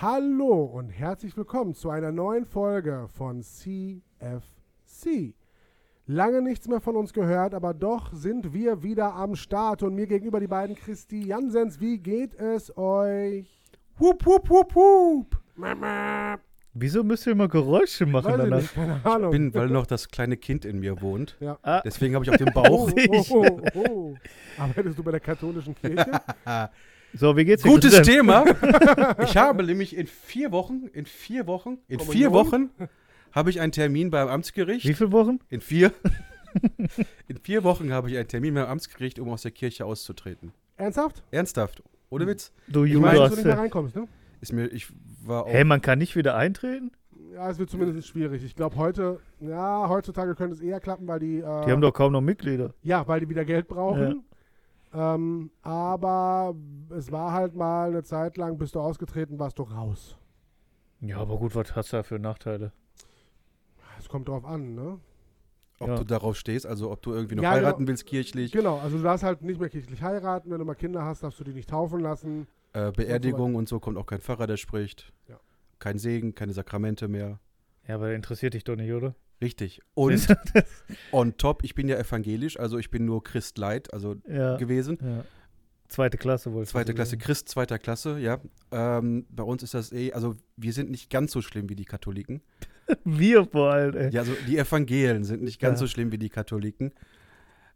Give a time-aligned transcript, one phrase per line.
[0.00, 5.34] Hallo und herzlich willkommen zu einer neuen Folge von CFC.
[6.10, 10.06] Lange nichts mehr von uns gehört, aber doch sind wir wieder am Start und mir
[10.06, 11.80] gegenüber die beiden Christi Jansens.
[11.82, 13.60] Wie geht es euch?
[14.00, 15.38] Hup, hup, hup, hup.
[16.72, 18.56] Wieso müsst ihr immer Geräusche machen Weiß ich danach?
[18.62, 19.30] nicht, keine Ahnung.
[19.32, 21.36] Bin, weil noch das kleine Kind in mir wohnt.
[21.40, 21.58] ja.
[21.62, 22.90] Ah, Deswegen habe ich auf dem Bauch.
[22.90, 24.14] Oh, oh, oh, oh.
[24.56, 26.06] Arbeitest du bei der katholischen Kirche?
[27.12, 27.68] so, wie geht's dir?
[27.70, 28.26] Gutes Christian?
[28.26, 28.44] Thema.
[29.24, 32.32] Ich habe nämlich in vier Wochen, in vier Wochen, in vier Kommunion?
[32.32, 32.70] Wochen
[33.32, 34.86] habe ich einen Termin beim Amtsgericht.
[34.86, 35.38] Wie viele Wochen?
[35.48, 35.92] In vier.
[37.28, 40.52] In vier Wochen habe ich einen Termin beim Amtsgericht, um aus der Kirche auszutreten.
[40.76, 41.22] Ernsthaft?
[41.30, 41.82] Ernsthaft.
[42.10, 42.52] Ohne Witz.
[42.68, 43.60] Du Ich meine, dass du nicht mehr ja.
[43.60, 44.08] reinkommst, ne?
[44.40, 44.88] Ist mir, ich
[45.24, 45.48] war auch.
[45.48, 46.90] Hey, man kann nicht wieder eintreten?
[47.34, 48.42] Ja, es wird zumindest schwierig.
[48.42, 51.92] Ich glaube heute, ja, heutzutage könnte es eher klappen, weil die, äh, Die haben doch
[51.92, 52.74] kaum noch Mitglieder.
[52.82, 54.24] ja, weil die wieder Geld brauchen.
[54.94, 56.54] Ähm, aber
[56.96, 60.16] es war halt mal eine Zeit lang, bist du ausgetreten, warst du raus.
[61.00, 62.72] Ja, aber gut, was hast du da für Nachteile?
[64.08, 64.98] Es kommt drauf an, ne?
[65.80, 65.96] ob Ja.
[65.96, 67.66] du darauf stehst, also ob du irgendwie noch Ja, genau.
[67.66, 70.50] heiraten willst kirchlich, Genau, also du darfst halt nicht mehr kirchlich heiraten.
[70.50, 72.46] Wenn du mal Kinder hast, darfst du die nicht taufen lassen.
[72.72, 75.12] äh, Beerdigung und so kommt auch kein Pfarrer, der spricht.
[75.28, 75.38] Ja.
[75.78, 77.38] Kein Segen, keine Sakramente mehr.
[77.86, 79.14] Ja, aber der interessiert dich doch nicht, oder?
[79.42, 79.82] Richtig.
[79.94, 80.26] Und
[81.12, 84.56] on top, ich bin ja evangelisch, also ich bin nur Christleit, also ja.
[84.56, 84.98] gewesen.
[85.02, 85.24] ja.
[85.88, 86.66] Zweite Klasse wohl.
[86.66, 88.40] Zweite Klasse, Christ, zweiter Klasse, ja.
[88.72, 91.84] Ähm, bei uns ist das eh, also wir sind nicht ganz so schlimm wie die
[91.86, 92.42] Katholiken.
[93.04, 94.10] Wir vor allem, ey.
[94.10, 95.86] Ja, also die Evangelen sind nicht ganz Ja.
[95.86, 96.92] so schlimm wie die Katholiken.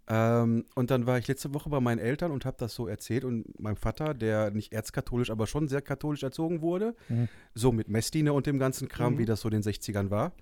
[0.08, 3.24] Ähm, und dann war ich letzte Woche bei meinen Eltern und habe das so erzählt
[3.24, 7.28] und meinem Vater, der nicht erzkatholisch, aber schon sehr katholisch erzogen wurde, Mhm.
[7.54, 9.18] so mit Messdiener und dem ganzen Kram, Mhm.
[9.18, 10.32] wie das so in den 60ern war.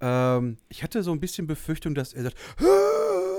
[0.00, 2.64] Ähm, ich hatte so ein bisschen Befürchtung, dass er sagt, "Hä,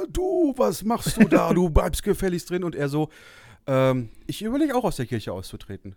[0.09, 1.53] du, was machst du da?
[1.53, 2.63] Du bleibst gefälligst drin.
[2.63, 3.09] Und er so,
[3.67, 5.95] ähm, ich überlege auch aus der Kirche auszutreten.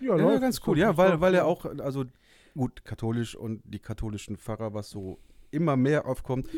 [0.00, 2.04] Ja, Ja, ganz cool, ja, weil, weil er auch, also
[2.54, 5.18] gut, katholisch und die katholischen Pfarrer, was so
[5.50, 6.48] immer mehr aufkommt.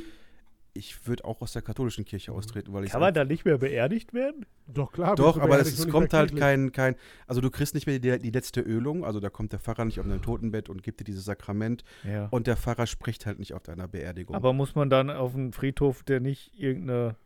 [0.75, 3.57] Ich würde auch aus der katholischen Kirche austreten, weil ich Kann man da nicht mehr
[3.57, 4.45] beerdigt werden?
[4.67, 5.15] Doch, klar.
[5.15, 6.97] doch, aber es, kommt halt kein, kein,
[7.27, 10.01] also du kriegst nicht mehr die, die letzte Ölung, also da kommt der Pfarrer nicht
[10.01, 12.27] auf dein Totenbett und gibt dir dieses Sakrament Ja.
[12.31, 14.37] und der Pfarrer spricht halt nicht auf deiner Beerdigung.
[14.37, 17.17] Aber muss man dann auf einen Friedhof, der nicht irgendeine,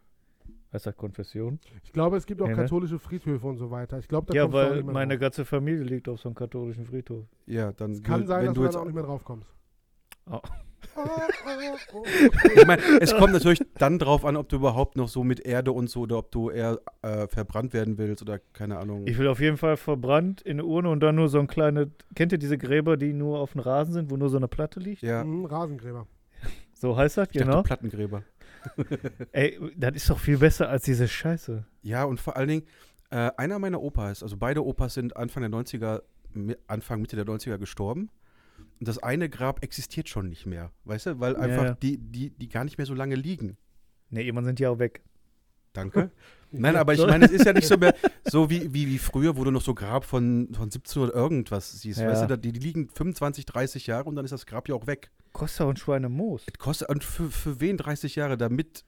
[0.72, 1.58] was das, Konfession?
[1.84, 2.62] Ich glaube, es gibt auch Ja, ne?
[2.62, 3.98] katholische Friedhöfe und so weiter.
[3.98, 5.20] Ich glaube, da ja, weil meine drauf.
[5.22, 7.26] ganze Familie liegt auf so einem katholischen Friedhof.
[7.46, 9.48] ja, dann Es kann sein, wenn dass du jetzt, auch nicht mehr drauf kommst.
[10.30, 10.40] Oh.
[12.56, 15.72] Ich meine, es kommt natürlich dann drauf an, ob du überhaupt noch so mit Erde
[15.72, 19.06] und so oder ob du eher äh, verbrannt werden willst oder keine Ahnung.
[19.06, 21.90] Ich will auf jeden Fall verbrannt in eine Urne und dann nur so ein kleine.
[22.14, 24.80] Kennt ihr diese Gräber, die nur auf dem Rasen sind, wo nur so eine Platte
[24.80, 25.02] liegt?
[25.02, 26.06] ja, Mhm, Rasengräber.
[26.74, 27.62] So heißt das, ich dachte genau.
[27.62, 28.22] Plattengräber.
[29.32, 31.64] Ey, das ist doch viel besser als diese Scheiße.
[31.82, 32.66] Ja, und vor allen Dingen,
[33.10, 36.02] äh, einer meiner Opas, also beide Opas sind Anfang der 90er,
[36.34, 38.10] mi- Anfang, Mitte der 90er gestorben.
[38.78, 41.20] Und das eine Grab existiert schon nicht mehr, weißt du?
[41.20, 41.74] Weil Ja, einfach ja.
[41.74, 43.56] Die, die, die gar nicht mehr so lange liegen.
[44.10, 45.02] Ne, irgendwann sind die auch weg.
[45.72, 46.10] Danke.
[46.52, 47.94] Nein, aber ich meine, es ist ja nicht so mehr
[48.24, 51.80] so wie, wie, wie früher, wo du noch so Grab von, von 17 oder irgendwas
[51.80, 52.00] siehst.
[52.00, 52.08] Ja.
[52.08, 54.86] Weißt du, die, die liegen 25, 30 Jahre und dann ist das Grab ja auch
[54.88, 55.10] weg.
[55.32, 56.44] Kostet und Schweinemoos.
[56.46, 58.36] Es kostet, und für, für wen 30 Jahre?
[58.36, 58.84] Damit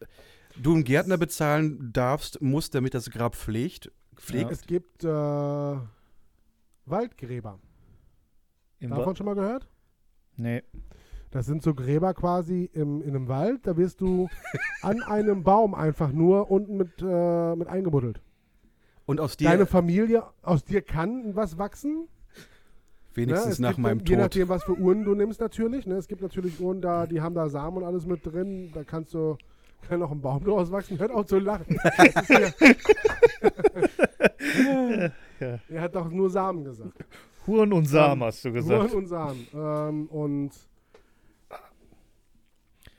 [0.60, 3.90] du einen Gärtner bezahlen darfst, musst, damit das Grab pflegt.
[4.16, 4.50] pflegt.
[4.50, 5.08] Es gibt äh,
[6.86, 7.58] Waldgräber.
[8.80, 9.68] Im Davon Wa- schon mal gehört?
[10.36, 10.62] Nee.
[11.30, 13.66] Das sind so Gräber quasi im, in einem Wald.
[13.66, 14.28] Da wirst du
[14.82, 18.20] an einem Baum einfach nur unten mit, äh, mit eingebuddelt.
[19.06, 22.08] Und aus dir, Deine Familie, aus dir kann was wachsen.
[23.14, 23.62] Wenigstens ne?
[23.66, 24.18] Nach gibt, meinem Je Tod.
[24.18, 25.86] nachdem, was für Uhren du nimmst natürlich.
[25.86, 25.94] Ne?
[25.96, 28.70] Es gibt natürlich Uhren, da, die haben da Samen und alles mit drin.
[28.74, 29.36] Da kannst du,
[29.88, 30.98] kann noch ein Baum draus wachsen.
[30.98, 31.78] Hört auf zu lachen.
[35.40, 36.92] Ja, er hat doch nur Samen gesagt.
[37.46, 38.94] Huren und Samen, Ähm, hast du Uhren gesagt.
[38.94, 39.46] und Samen.
[39.54, 40.50] Ähm, und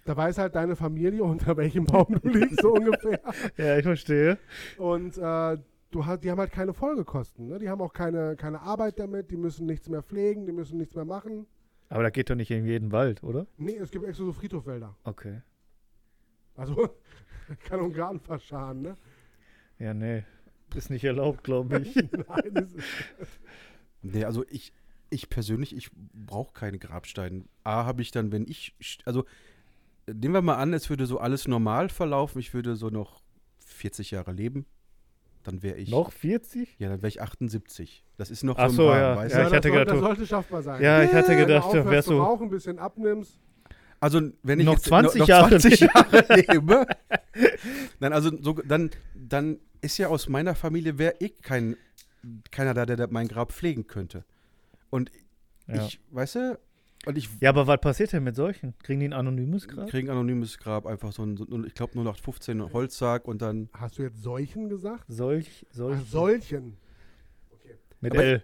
[0.06, 3.20] da weiß halt deine Familie, unter welchem Baum du liegst, so ungefähr.
[3.58, 4.38] Ja, ich verstehe.
[4.78, 5.58] Und äh,
[5.96, 7.48] du hast, die haben halt keine Folgekosten.
[7.48, 7.60] Ne?
[7.60, 10.96] Die haben auch keine, keine Arbeit damit, die müssen nichts mehr pflegen, die müssen nichts
[10.96, 11.46] mehr machen.
[11.90, 13.48] Aber da geht doch nicht in jeden Wald, oder?
[13.58, 14.96] Nee, es gibt extra so Friedhofwälder.
[15.04, 15.42] Okay.
[16.56, 16.76] Also
[17.66, 18.98] kann auch einen Garten verscharen, ne?
[19.80, 20.24] Ja, nee.
[20.76, 21.96] Ist nicht erlaubt, glaube ich.
[21.96, 22.88] Nein, das ist,
[24.02, 24.74] Nee, also ich,
[25.10, 27.46] ich persönlich, ich brauche keine Grabsteine.
[27.64, 28.76] A, habe ich dann, wenn ich,
[29.06, 29.26] also
[30.08, 33.22] nehmen wir mal an, es würde so alles normal verlaufen, ich würde so noch
[33.60, 34.66] 40 Jahre leben,
[35.44, 35.90] dann wäre ich.
[35.90, 36.76] Noch 40?
[36.80, 38.04] Ja, dann wäre ich 78.
[38.18, 39.16] Das ist noch Ach so Rahmen, ja.
[39.18, 39.48] weißt Ja, du?
[39.50, 40.82] ich hatte das, soll, gedacht, das du- sollte schaffbar sein.
[40.82, 42.18] Ja, ich hatte Wenn du gedacht, aufhörst wärst du.
[42.20, 43.40] rauchen, ein bisschen abnimmst.
[44.00, 46.86] Also, wenn ich Noch jetzt 20 noch, Jahre 20 Jahre lebe,
[48.00, 51.78] dann, also, so, dann, dann ist ja aus meiner Familie wäre eh kein,
[52.52, 54.26] keiner da, der, der mein Grab pflegen könnte.
[54.90, 55.12] Und
[55.68, 55.86] Ja.
[55.86, 56.60] ich, weißt du,
[57.06, 58.74] und ich ja, aber was passiert denn mit solchen?
[58.80, 59.90] Kriegen die ein anonymes Grab?
[59.90, 63.70] kriege ein anonymes Grab, einfach so ein, so, ein- ich glaube, 0815 Holzsack und dann.
[63.74, 65.04] Hast du jetzt solchen gesagt?
[65.08, 66.78] Solch, solch Ach, solchen.
[68.02, 68.44] mit aber- L.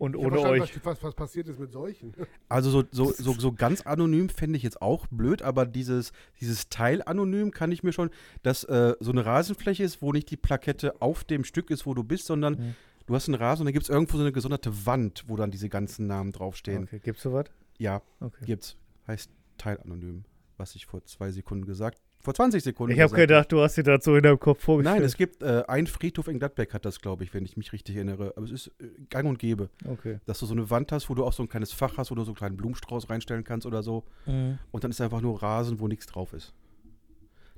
[0.00, 0.60] Und Ich ohne euch.
[0.76, 2.14] Was, was, was passiert ist mit solchen.
[2.48, 6.68] Also so, so, so, so ganz anonym fände ich jetzt auch blöd, aber dieses, dieses
[6.68, 8.10] Teil anonym kann ich mir schon,
[8.44, 11.94] dass äh, so eine Rasenfläche ist, wo nicht die Plakette auf dem Stück ist, wo
[11.94, 12.74] du bist, sondern Mhm.
[13.06, 15.50] du hast einen Rasen und dann gibt es irgendwo so eine gesonderte Wand, wo dann
[15.50, 16.84] diese ganzen Namen draufstehen.
[16.84, 17.46] Okay, gibt's sowas?
[17.78, 18.44] Ja, Okay.
[18.44, 18.76] gibt's.
[19.06, 20.24] Heißt Teil anonym,
[20.56, 23.84] was ich vor zwei Sekunden gesagt, vor 20 Sekunden Ich habe gedacht, du hast dir
[23.84, 24.96] das so in deinem Kopf vorgestellt.
[24.98, 27.72] Nein, es gibt äh, ein Friedhof in Gladbeck hat das, glaube ich, wenn ich mich
[27.72, 28.32] richtig erinnere.
[28.36, 30.18] Aber es ist äh, gang und gäbe, Okay.
[30.26, 32.16] dass du so eine Wand hast, wo du auch so ein kleines Fach hast, wo
[32.16, 34.04] du so einen kleinen Blumenstrauß reinstellen kannst oder so.
[34.26, 34.58] Mhm.
[34.72, 36.52] Und dann ist einfach nur Rasen, wo nichts drauf ist.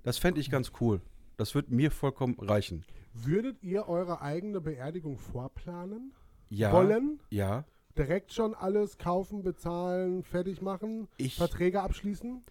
[0.02, 1.00] Das fände ich ganz cool.
[1.38, 2.84] Das wird mir vollkommen reichen.
[3.14, 6.12] Würdet ihr eure eigene Beerdigung vorplanen?
[6.50, 6.72] Ja.
[6.72, 7.18] Wollen?
[7.30, 7.64] Ja.
[7.96, 12.42] Direkt schon alles kaufen, bezahlen, fertig machen, Ich, Verträge abschließen?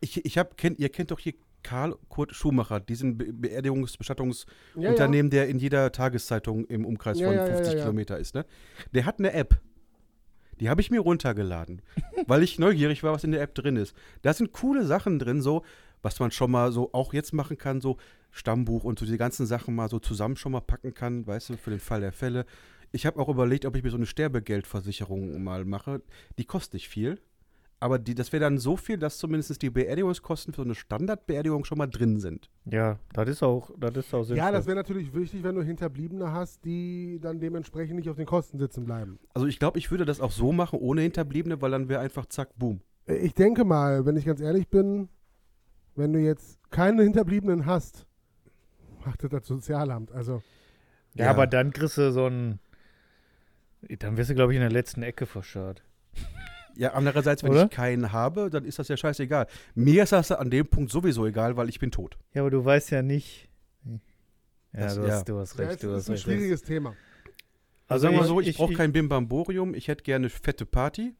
[0.00, 3.98] ich, ich hab, kennt, ihr kennt doch hier Karl Kurt Schumacher, diesen Be Beerdigungs-, Ja,
[3.98, 7.84] Bestattungsunternehmen, der in jeder Tageszeitung im Umkreis Ja, von ja, ja, 50 ja, ja.
[7.84, 8.34] Kilometer ist.
[8.34, 8.44] Ne?
[8.92, 9.60] Der hat eine App.
[10.60, 11.82] Die habe ich mir runtergeladen,
[12.26, 13.96] weil ich neugierig war, was in der App drin ist.
[14.22, 15.64] Da sind coole Sachen drin, so,
[16.02, 17.96] was man schon mal so auch jetzt machen kann, so
[18.30, 21.56] Stammbuch und so diese ganzen Sachen mal so zusammen schon mal packen kann, weißt du,
[21.56, 22.44] für den Fall der Fälle.
[22.94, 26.00] Ich habe auch überlegt, ob ich mir so eine Sterbegeldversicherung mal mache.
[26.38, 27.20] Die kostet nicht viel.
[27.80, 31.64] Aber die, das wäre dann so viel, dass zumindest die Beerdigungskosten für so eine Standardbeerdigung
[31.64, 32.48] schon mal drin sind.
[32.66, 34.36] Ja, das ist auch, das ist auch sinnvoll.
[34.38, 38.26] Ja, das wäre natürlich wichtig, wenn du Hinterbliebene hast, die dann dementsprechend nicht auf den
[38.26, 39.18] Kosten sitzen bleiben.
[39.34, 42.26] Also ich glaube, ich würde das auch so machen, ohne Hinterbliebene, weil dann wäre einfach
[42.26, 42.80] zack, boom.
[43.06, 45.08] Äh, Ich denke mal, wenn ich ganz ehrlich bin,
[45.96, 48.06] wenn du jetzt keine Hinterbliebenen hast,
[49.04, 50.12] macht das das Sozialamt.
[50.12, 50.42] Also,
[51.14, 52.60] ja, aber dann kriegst du so ein.
[53.98, 55.82] Dann wirst du, glaube ich, in der letzten Ecke verscharrt.
[56.76, 57.64] Ja, andererseits, wenn Oder?
[57.64, 59.46] ich keinen habe, dann ist das ja scheißegal.
[59.76, 62.18] Mir ist das an dem Punkt sowieso egal, weil ich bin tot.
[62.32, 63.48] Ja, aber du weißt ja nicht.
[63.84, 63.98] Ja,
[64.72, 65.08] Das- du, ja.
[65.12, 65.74] Hast, du hast ja, recht.
[65.74, 66.24] es Du ist ein recht.
[66.24, 66.94] schwieriges Thema.
[67.86, 71.14] Also sagen wir so, ich, brauche kein Bimbamborium, ich hätte gerne fette Party,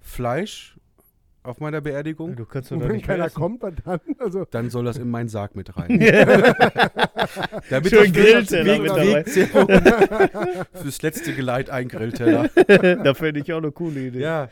[0.00, 0.76] Fleisch
[1.42, 3.34] auf meiner Beerdigung, Du kannst doch wenn keiner essen.
[3.36, 4.00] kommt, dann?
[4.18, 5.88] Also, dann soll das in meinen Sarg mit rein.
[7.70, 9.24] Damit Schön das Grillteller mit dabei.
[10.72, 12.48] Fürs letzte Geleit ein Grillteller.
[12.48, 14.20] da fände ich auch eine coole Idee.
[14.20, 14.50] Ja.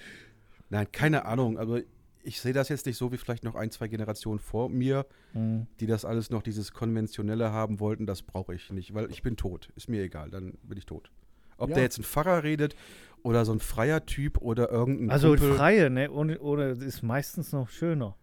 [0.71, 1.59] Nein, keine Ahnung.
[1.59, 1.81] Aber
[2.23, 5.67] ich sehe das jetzt nicht so wie vielleicht noch ein, zwei Generationen vor mir, Mhm.
[5.81, 8.07] die das alles noch dieses Konventionelle haben wollten.
[8.07, 9.69] Das brauche ich nicht, weil ich bin tot.
[9.77, 11.11] Ist mir egal, dann bin ich tot.
[11.59, 11.75] Ob Ja.
[11.77, 12.77] der jetzt ein Pfarrer redet
[13.23, 15.55] oder so ein freier Typ oder irgendein Also Kumpel.
[15.55, 16.11] freie, ne?
[16.11, 18.15] Ohne, ohne ist meistens noch schöner.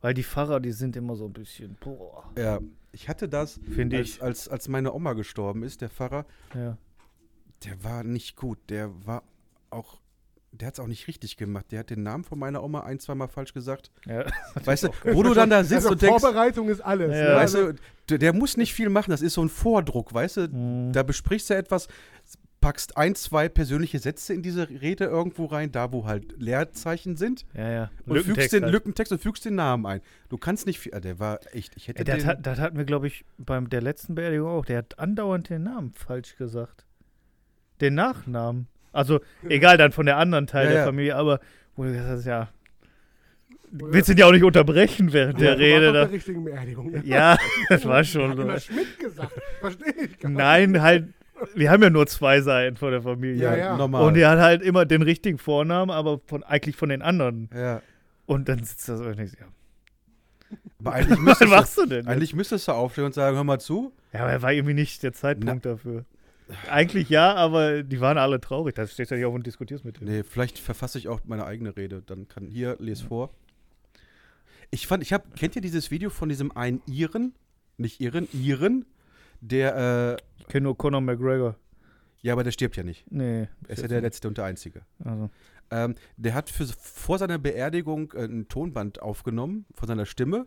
[0.00, 2.58] Weil die Pfarrer, die sind immer so ein bisschen, boah, Ja,
[2.92, 4.22] ich hatte das, finde als, ich.
[4.22, 6.76] als, als meine Oma gestorben ist, der Pfarrer, Ja.
[7.64, 8.58] der war nicht gut.
[8.70, 9.22] Der war
[9.68, 10.00] auch,
[10.52, 11.66] der hat es auch nicht richtig gemacht.
[11.70, 13.90] Der hat den Namen von meiner Oma ein, zweimal falsch gesagt.
[14.06, 14.24] ja.
[14.64, 17.14] Weißt du, wo du dann da sitzt also und denkst, Vorbereitung ist alles.
[17.14, 17.30] Ja.
[17.30, 17.36] ne?
[17.36, 17.78] weißt Also, du,
[18.08, 19.10] der, der muss nicht viel machen.
[19.10, 20.48] Das ist so ein Vordruck, weißt du.
[20.48, 20.92] Mhm.
[20.92, 21.86] Da besprichst du etwas,
[22.60, 27.46] packst ein, zwei persönliche Sätze in diese Rede irgendwo rein, da wo halt Leerzeichen sind.
[27.54, 27.90] ja, ja.
[28.06, 28.72] Und fügst Lückentext den halt.
[28.72, 30.00] Lückentext und fügst den Namen ein.
[30.28, 30.92] Du kannst nicht viel.
[30.94, 31.74] ah, Der war echt.
[31.76, 34.66] Ich hätte Ja, das, hat, das hatten wir, glaube ich, beim der letzten Beerdigung auch.
[34.66, 36.84] Der hat andauernd den Namen falsch gesagt.
[37.80, 38.66] Den Nachnamen.
[38.92, 40.84] Also, egal dann von der anderen Teil Ja, der ja.
[40.86, 41.40] Familie, aber
[41.76, 42.48] wo du gesagt hast, ja.
[43.72, 45.88] Du willst ihn ja auch nicht unterbrechen während der du warst Rede.
[45.88, 46.04] auf Da.
[46.06, 46.90] der richtigen Beerdigung.
[46.90, 47.02] Ne?
[47.06, 47.38] Ja,
[47.68, 48.32] das war Hat schon.
[48.32, 48.72] immer so.
[48.72, 49.32] Schmidt gesagt.
[49.60, 50.38] Verstehe ich gar nicht.
[50.38, 51.08] Nein, halt.
[51.54, 53.42] Wir haben ja nur zwei Seiten von der Familie.
[53.42, 53.76] Ja, ja.
[53.76, 54.04] normal.
[54.04, 57.48] Und er hat halt immer den richtigen Vornamen, aber von, eigentlich von den anderen.
[57.54, 57.82] ja.
[58.26, 59.46] Und dann sitzt er so und denkt, ja,
[60.78, 62.06] Aber eigentlich was müsstest, machst du, denn?
[62.06, 63.92] eigentlich müsstest du aufstehen und sagen: Hör mal zu.
[64.12, 66.04] Ja, aber er war irgendwie nicht der Zeitpunkt dafür.
[66.70, 68.74] Eigentlich ja, aber die waren alle traurig.
[68.76, 70.10] Da stehst du ja nicht auf und diskutierst mit denen.
[70.10, 72.02] Nee, vielleicht verfasse ich auch meine eigene Rede.
[72.06, 73.30] Dann kann hier, les vor.
[74.70, 77.34] Ich fand, ich habe, kennt ihr dieses Video von diesem einen Iren?
[77.76, 78.84] Nicht Iren, Iren,
[79.40, 81.56] der, äh, Ich kenne nur Conor McGregor.
[82.22, 83.10] ja, aber der stirbt ja nicht.
[83.10, 83.48] Nee.
[83.66, 84.82] Er ist ja der Letzte und der Einzige.
[85.04, 85.30] Also.
[85.70, 90.46] Ähm, der hat für, vor seiner Beerdigung äh, ein Tonband aufgenommen von seiner Stimme.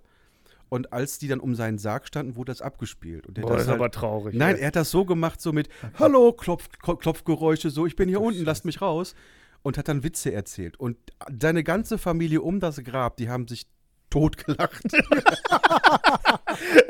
[0.69, 3.27] Und als die dann um seinen Sarg standen, wurde das abgespielt.
[3.27, 4.35] Und der Boah, das ist das halt, aber traurig.
[4.35, 4.61] Nein, ey.
[4.61, 5.69] er hat das so gemacht, so mit
[5.99, 9.13] Hallo, Klopf, Klopf, Klopfgeräusche, so, ich bin hier unten, lasst mich raus.
[9.61, 10.77] Und hat dann Witze erzählt.
[10.77, 10.97] Und
[11.39, 13.67] seine ganze Familie um das Grab, die haben sich
[14.13, 14.83] totgelacht.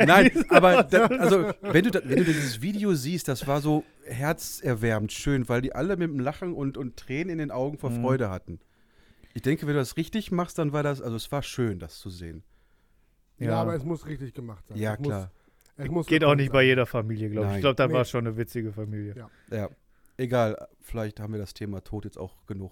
[0.06, 3.84] Nein, aber da, also, wenn du, da, wenn du dieses Video siehst, das war so
[4.06, 7.90] herzerwärmend schön, weil die alle mit dem Lachen und, und Tränen in den Augen vor
[7.90, 8.02] Mhm.
[8.02, 8.60] Freude hatten.
[9.34, 11.98] Ich denke, wenn du das richtig machst, dann war das, also es war schön, das
[12.00, 12.44] zu sehen.
[13.40, 14.78] Ja, aber es muss richtig gemacht sein.
[14.78, 15.32] Ja, es muss, klar.
[15.78, 16.68] Es muss Geht auch nicht bei sein.
[16.68, 17.56] jeder Familie, glaube ich.
[17.56, 17.94] Ich glaube, da Nee.
[17.94, 19.16] war schon eine witzige Familie.
[19.18, 19.30] Ja.
[19.58, 19.70] Ja,
[20.18, 20.68] egal.
[20.82, 22.72] Vielleicht haben wir das Thema Tod jetzt auch genug.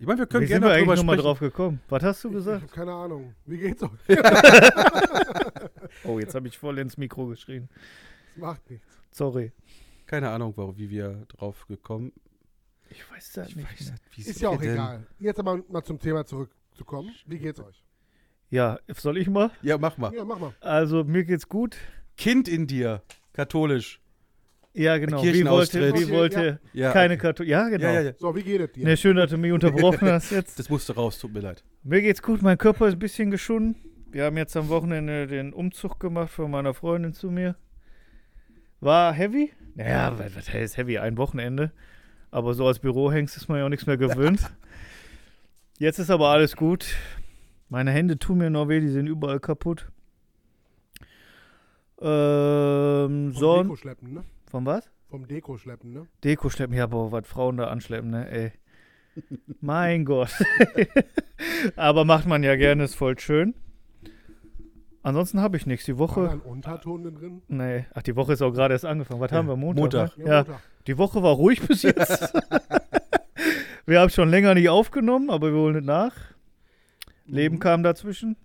[0.00, 1.80] Ich meine, wir können Wie sind gerne wir eigentlich nochmal drauf gekommen?
[1.88, 2.62] Was hast du Ich, ich gesagt?
[2.62, 3.34] habe keine Ahnung.
[3.46, 3.90] Wie geht's euch?
[6.04, 7.68] Oh, jetzt habe ich voll ins Mikro geschrien.
[8.34, 8.86] Das macht nichts.
[9.10, 9.52] Sorry.
[10.06, 12.12] Keine Ahnung, warum, wie wir drauf gekommen.
[12.90, 13.68] Ich weiß das Ich nicht.
[13.70, 15.06] weiß wie Ist ja auch denn- egal.
[15.18, 17.10] Jetzt aber mal zum Thema zurückzukommen.
[17.26, 17.82] Wie geht's euch?
[18.50, 19.50] Ja, soll ich mal?
[19.62, 20.14] Ja, mach mal.
[20.14, 20.54] Ja, mach mal.
[20.60, 21.76] Also, mir geht's gut.
[22.16, 23.02] Kind in dir,
[23.32, 24.00] katholisch.
[24.78, 25.22] Ja, genau.
[25.24, 27.18] Wie wollte, wie wollte Ja, keine.
[27.18, 27.50] Katholiken.
[27.50, 27.84] Ja, genau.
[27.84, 28.12] Ja, ja, ja.
[28.16, 28.84] So, wie geht es dir?
[28.84, 30.56] Ne, schön, dass du mich unterbrochen hast jetzt.
[30.56, 31.64] Das musste raus, tut mir leid.
[31.82, 33.74] Mir geht's gut, mein Körper ist ein bisschen geschunden.
[34.12, 37.56] Wir haben jetzt am Wochenende den Umzug gemacht von meiner Freundin zu mir.
[38.80, 39.52] War heavy?
[39.74, 40.98] Naja, was, was heißt heavy?
[40.98, 41.72] Ein Wochenende.
[42.30, 44.40] Aber so als Bürohengst ist man ja auch nichts mehr gewöhnt.
[45.78, 46.86] Jetzt ist aber alles gut.
[47.68, 49.90] Meine Hände tun mir noch weh, die sind überall kaputt.
[52.00, 53.62] Ähm, so.
[53.62, 54.24] Deko schleppen, ne?
[54.50, 54.90] Von was?
[55.08, 56.06] Vom Deko schleppen, ne?
[56.24, 58.52] Deko schleppen, ja, boah, was Frauen da anschleppen, ne, ey.
[59.60, 60.30] mein Gott.
[61.76, 63.54] Aber macht man ja gerne, ist voll schön.
[65.02, 65.86] Ansonsten habe ich nichts.
[65.86, 67.42] Die War da Woche, ein Unterton drin?
[67.48, 69.20] nee, ach, die Woche ist auch gerade erst angefangen.
[69.20, 69.56] Was Ja, haben wir?
[69.56, 69.82] Montag.
[69.82, 70.18] Montag.
[70.18, 70.24] Ne?
[70.26, 70.60] Ja, Montag.
[70.86, 72.32] die Woche war ruhig bis jetzt.
[73.86, 76.14] wir haben schon länger nicht aufgenommen, aber wir holen es nach.
[77.26, 77.60] Leben Mhm.
[77.60, 78.36] kam dazwischen.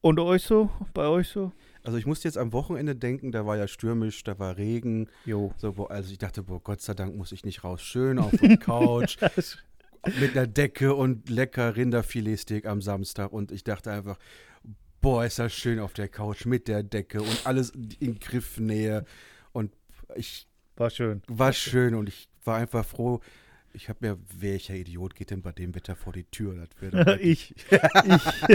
[0.00, 0.70] Und euch so?
[0.94, 1.52] Bei euch so?
[1.84, 5.08] Also ich musste jetzt am Wochenende denken, da war ja stürmisch, da war Regen.
[5.24, 5.52] Jo.
[5.56, 7.82] So, boah, also ich dachte, boah, Gott sei Dank muss ich nicht raus.
[7.82, 9.16] Schön auf der Couch
[10.20, 13.32] mit einer Decke und lecker Rinderfiletsteak am Samstag.
[13.32, 14.18] Und ich dachte einfach,
[15.00, 19.04] boah, ist das schön auf der Couch mit der Decke und alles in Griffnähe.
[19.52, 19.72] Und
[20.14, 20.46] ich
[20.76, 21.22] War schön.
[21.26, 23.20] war schön und ich war einfach froh.
[23.72, 26.54] Ich habe mir, welcher Idiot geht denn bei dem Wetter vor die Tür?
[26.54, 27.54] Das wäre doch ich.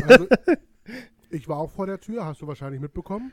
[0.04, 0.28] Also,
[1.30, 3.32] ich war auch vor der Tür, hast du wahrscheinlich mitbekommen.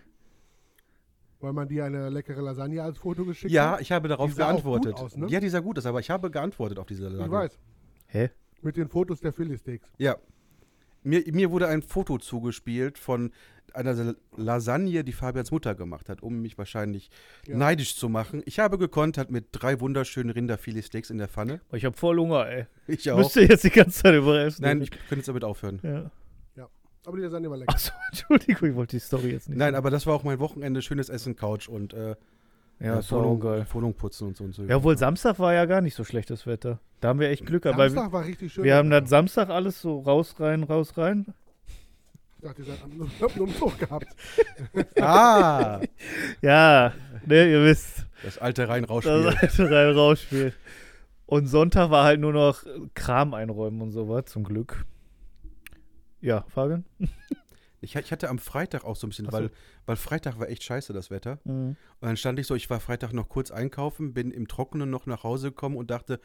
[1.40, 3.80] Weil man dir eine leckere Lasagne als Foto geschickt Ja, hat.
[3.82, 4.94] ich habe darauf Die sah auch gut geantwortet.
[4.94, 5.26] aus, ne?
[5.28, 7.24] Ja, die sah gut aus, aber ich habe geantwortet auf diese Lasagne.
[7.26, 7.58] Ich weiß.
[8.06, 8.30] Hä?
[8.62, 9.86] Mit den Fotos der Philly-Steaks.
[9.98, 10.16] Ja.
[11.02, 13.30] Mir, mir wurde ein Foto zugespielt von
[13.74, 17.10] einer Sa- Lasagne, die Fabians Mutter gemacht hat, um mich wahrscheinlich
[17.46, 17.58] Ja.
[17.58, 18.40] neidisch zu machen.
[18.46, 21.60] Ich habe gekontert mit drei wunderschönen Rinderfiletsteaks in der Pfanne.
[21.72, 22.66] Ich habe voll Hunger, ey.
[22.86, 23.18] Ich auch.
[23.18, 24.62] Müsste jetzt die ganze Zeit überessen.
[24.62, 25.80] Nein, ich könnte jetzt damit aufhören.
[25.82, 26.10] Ja.
[27.06, 27.72] Aber die Lasagne war lecker.
[27.74, 29.58] Achso, Entschuldigung, ich wollte die Story jetzt nicht.
[29.58, 32.16] Nein, aber das war auch mein Wochenende, schönes Essen, Couch und äh,
[32.80, 33.66] ja, äh, ist auch Wohnung, geil.
[33.72, 34.64] Wohnung putzen und so und so.
[34.64, 36.80] Ja, obwohl Samstag war ja gar nicht so schlechtes Wetter.
[37.00, 37.66] Da haben wir echt Glück.
[37.66, 38.64] Aber Samstag war richtig schön.
[38.64, 41.26] wir haben dann Samstag alles so raus, rein, raus, rein.
[42.38, 44.06] Ich dachte, ihr seid einen Umzug gehabt.
[45.00, 45.80] Ah,
[46.42, 46.92] Ja,
[47.26, 50.52] ne, ihr wisst, das alte rein raus das alte rein, raus Spiel.
[51.26, 52.62] Und Sonntag war halt nur noch
[52.94, 54.84] Kram einräumen und sowas, zum Glück.
[56.24, 56.84] Ja, Fabian?
[57.80, 59.32] ich, ich hatte am Freitag auch so ein bisschen, so.
[59.32, 59.50] weil,
[59.86, 61.38] weil Freitag war echt scheiße, das Wetter.
[61.44, 61.76] Mhm.
[62.00, 65.06] Und dann stand ich so, ich war Freitag noch kurz einkaufen, bin im Trockenen noch
[65.06, 66.18] nach Hause gekommen und dachte,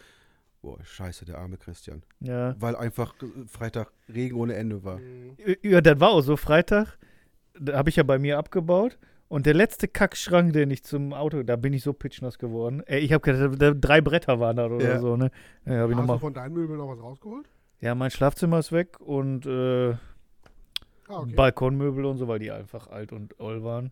[0.62, 2.04] boah, scheiße, der arme Christian.
[2.22, 2.56] Ja.
[2.60, 3.14] Weil einfach
[3.48, 5.00] Freitag Regen ohne Ende war.
[5.00, 5.36] Mhm.
[5.62, 6.38] Ja, das war auch so.
[6.38, 6.98] Freitag,
[7.60, 8.98] da habe ich ja bei mir abgebaut.
[9.28, 12.82] Und der letzte Kackschrank, den ich zum Auto, da bin ich so pitchnass geworden.
[12.88, 15.00] Ey, ich habe gedacht, da- drei Bretter waren da oder Ja.
[15.00, 15.30] so, ne?
[15.66, 17.48] Ja, hab ich noch Hast du mal, von deinen Möbeln noch was rausgeholt?
[17.82, 19.92] Ja, mein Schlafzimmer ist weg und äh,
[21.12, 21.34] Ah, okay.
[21.34, 23.92] Balkonmöbel und so, weil die einfach alt und oll waren.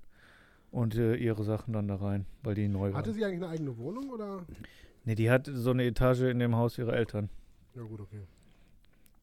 [0.70, 3.14] Und äh, ihre Sachen dann da rein, weil die neu Hatte waren.
[3.16, 4.46] sie eigentlich eine eigene Wohnung oder?
[5.04, 7.30] Nee, die hat so eine Etage in dem Haus ihrer Eltern.
[7.74, 8.22] Ja gut, okay.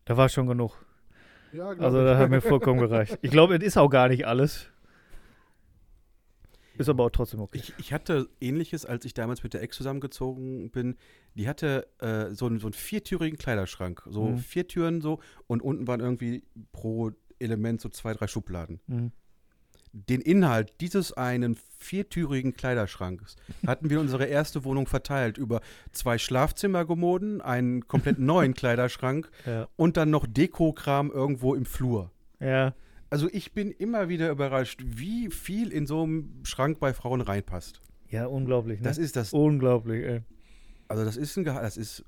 [0.07, 0.85] Da war schon genug.
[1.53, 3.17] Ja, glaub Also da hat mir vollkommen gereicht.
[3.23, 4.71] Ich glaube, es ist auch gar nicht alles.
[6.77, 7.59] Ist aber auch trotzdem okay.
[7.59, 10.97] Ich, ich hatte ähnliches, als ich damals mit der Ex zusammengezogen bin.
[11.35, 14.03] Die hatte äh, so, einen, so einen viertürigen Kleiderschrank.
[14.11, 14.39] So Mhm.
[14.39, 18.81] vier Türen so und unten waren irgendwie pro Element so zwei, drei Schubladen.
[18.87, 19.13] Mhm.
[19.93, 25.61] Den Inhalt dieses einen viertürigen Kleiderschranks hatten wir unsere erste Wohnung verteilt über
[25.93, 29.69] zwei Schlafzimmergemoden, einen komplett neuen Kleiderschrank Ja.
[29.77, 32.11] und dann noch Dekokram irgendwo im Flur.
[32.41, 32.75] ja.
[33.15, 37.81] Also ich bin immer wieder überrascht, wie viel in so einem Schrank bei Frauen reinpasst.
[38.11, 38.89] Ja, unglaublich, ne?
[38.89, 40.23] Das ist das, unglaublich, ey.
[40.89, 42.05] also das ist ein Geha das ist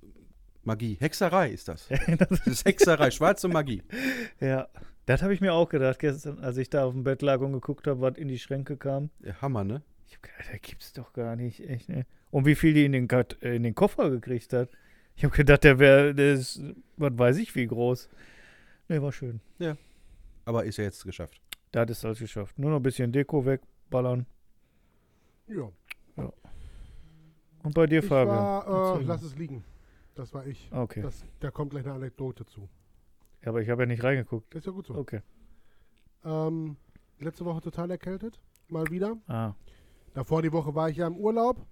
[0.65, 0.97] Magie.
[0.99, 1.87] Hexerei ist das.
[2.19, 3.85] das, ist Hexerei, schwarze Magie.
[4.41, 4.67] ja.
[5.05, 7.53] Das habe ich mir auch gedacht gestern, als ich da auf dem Bett lag und
[7.53, 9.11] geguckt habe, was in die Schränke kam.
[9.21, 9.83] Ja, Hammer, ne?
[10.09, 12.05] Ich hab gedacht, da gibt's doch gar nicht, echt, ne?
[12.33, 14.71] Und wie viel die in den, äh, in den Koffer gekriegt hat.
[15.15, 16.61] Ich habe gedacht, der wäre, der ist,
[16.97, 18.09] was weiß ich, wie groß.
[18.89, 19.39] Ne, war schön.
[20.47, 21.41] Aber ist ja jetzt geschafft.
[21.73, 22.59] Da hat es alles geschafft.
[22.59, 24.25] Nur noch ein bisschen Deko wegballern.
[25.49, 25.71] Ja.
[27.63, 28.37] Und bei dir, Ich Fabian?
[28.37, 29.65] war, äh, lass es liegen.
[30.15, 30.71] Das war ich.
[30.73, 31.03] Okay.
[31.03, 32.69] Das, da kommt gleich eine Anekdote zu.
[33.43, 34.55] Ja, aber ich habe ja nicht reingeguckt.
[34.55, 34.95] Das ist ja gut so.
[34.95, 35.21] Okay.
[36.25, 36.77] Ähm,
[37.19, 38.41] letzte Woche total erkältet.
[38.69, 39.17] Mal wieder.
[39.27, 39.53] Ah.
[40.15, 41.67] Davor die Woche war ich ja im Urlaub.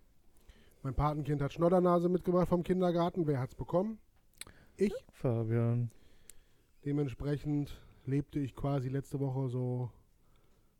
[0.82, 3.26] Mein Patenkind hat Schnoddernase mitgebracht vom Kindergarten.
[3.26, 3.98] Wer hat's bekommen?
[4.76, 4.92] Ich.
[5.12, 5.90] Fabian.
[6.84, 9.90] Dementsprechend lebte ich quasi letzte Woche so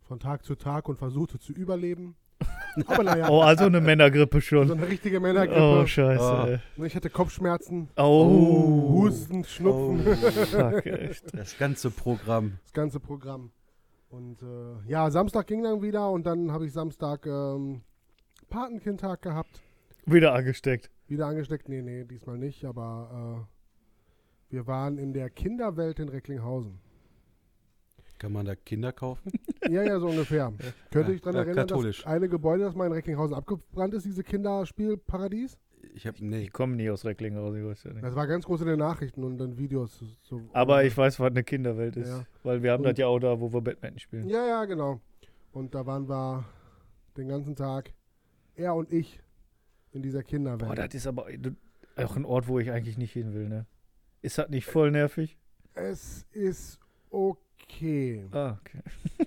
[0.03, 2.15] von Tag zu Tag und versuchte zu überleben.
[2.87, 4.71] Aber naja, Oh, also eine Männergrippe so schon.
[4.73, 5.87] eine richtige Oh, Männergrippe.
[5.87, 6.23] scheiße.
[6.23, 6.47] Oh.
[6.49, 6.59] ey.
[6.77, 8.91] Und ich hatte Kopfschmerzen, Oh.
[8.93, 10.01] Husten, Schnupfen,
[10.47, 11.25] Fuck, echt.
[11.37, 12.59] Das ganze Programm.
[12.65, 13.51] das ganze Programm.
[14.11, 17.83] Und äh, ja, Samstag ging dann wieder und dann habe ich Samstag ähm,
[18.51, 19.63] Patenkindtag gehabt.
[20.07, 20.91] Wieder angesteckt.
[21.09, 21.69] Wieder angesteckt?
[21.69, 23.47] Nee, nee, diesmal nicht, aber
[24.51, 26.79] äh, wir waren in der Kinderwelt in Recklinghausen.
[28.19, 29.33] Kann man da Kinder kaufen?
[29.67, 30.53] Ja, ja, so ungefähr.
[30.91, 32.03] Könnte ich daran ja, erinnern, katholisch.
[32.03, 35.57] dass eine Gebäude, das mal in Recklinghausen abgebrannt ist, diese Kinderspielparadies?
[35.95, 36.43] Ich nee.
[36.43, 38.05] Ich komme nie aus Recklinghausen, ich weiß ja nicht.
[38.05, 40.05] Das war ganz groß in den Nachrichten und in Videos.
[40.23, 42.09] So Aber ich weiß, was eine Kinderwelt ist.
[42.09, 42.27] Ja.
[42.43, 44.29] Weil wir haben Und- das ja auch da, wo wir Batman spielen.
[44.29, 45.01] Ja, ja, genau.
[45.53, 46.45] Und da waren wir
[47.17, 47.93] den ganzen Tag,
[48.57, 49.19] er und ich,
[49.93, 50.69] in dieser Kinderwelt.
[50.69, 51.27] Boah, das ist aber
[51.97, 53.65] auch ein Ort, wo ich eigentlich nicht hin will, ne?
[54.21, 55.39] Ist das nicht voll nervig?
[55.75, 56.79] es ist
[57.11, 57.44] okay.
[58.33, 58.81] Ah, okay.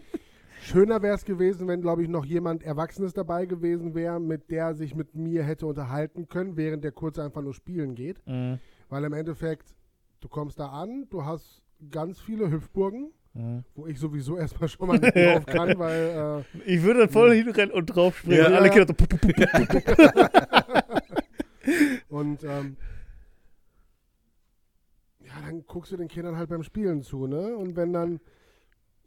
[0.62, 4.74] Schöner wäre es gewesen, wenn, glaube ich, noch jemand Erwachsenes dabei gewesen wäre, mit der
[4.74, 8.18] sich mit mir hätte unterhalten können, während der kurz einfach nur spielen geht.
[8.28, 8.60] Mhm.
[8.90, 9.76] Weil im Endeffekt,
[10.20, 13.64] du kommst da an, du hast ganz viele Hüpfburgen, Mhm.
[13.76, 17.36] wo ich sowieso erstmal schon mal nicht drauf kann, weil äh, Ich würde dann voll
[17.36, 18.40] hinrennen und draufspringen.
[18.40, 18.48] Ja.
[18.48, 18.96] und alle Kinder so.
[22.10, 22.64] Und ähm, ja,
[25.42, 27.56] dann guckst du den Kindern halt beim Spielen zu, ne?
[27.56, 28.20] Und wenn dann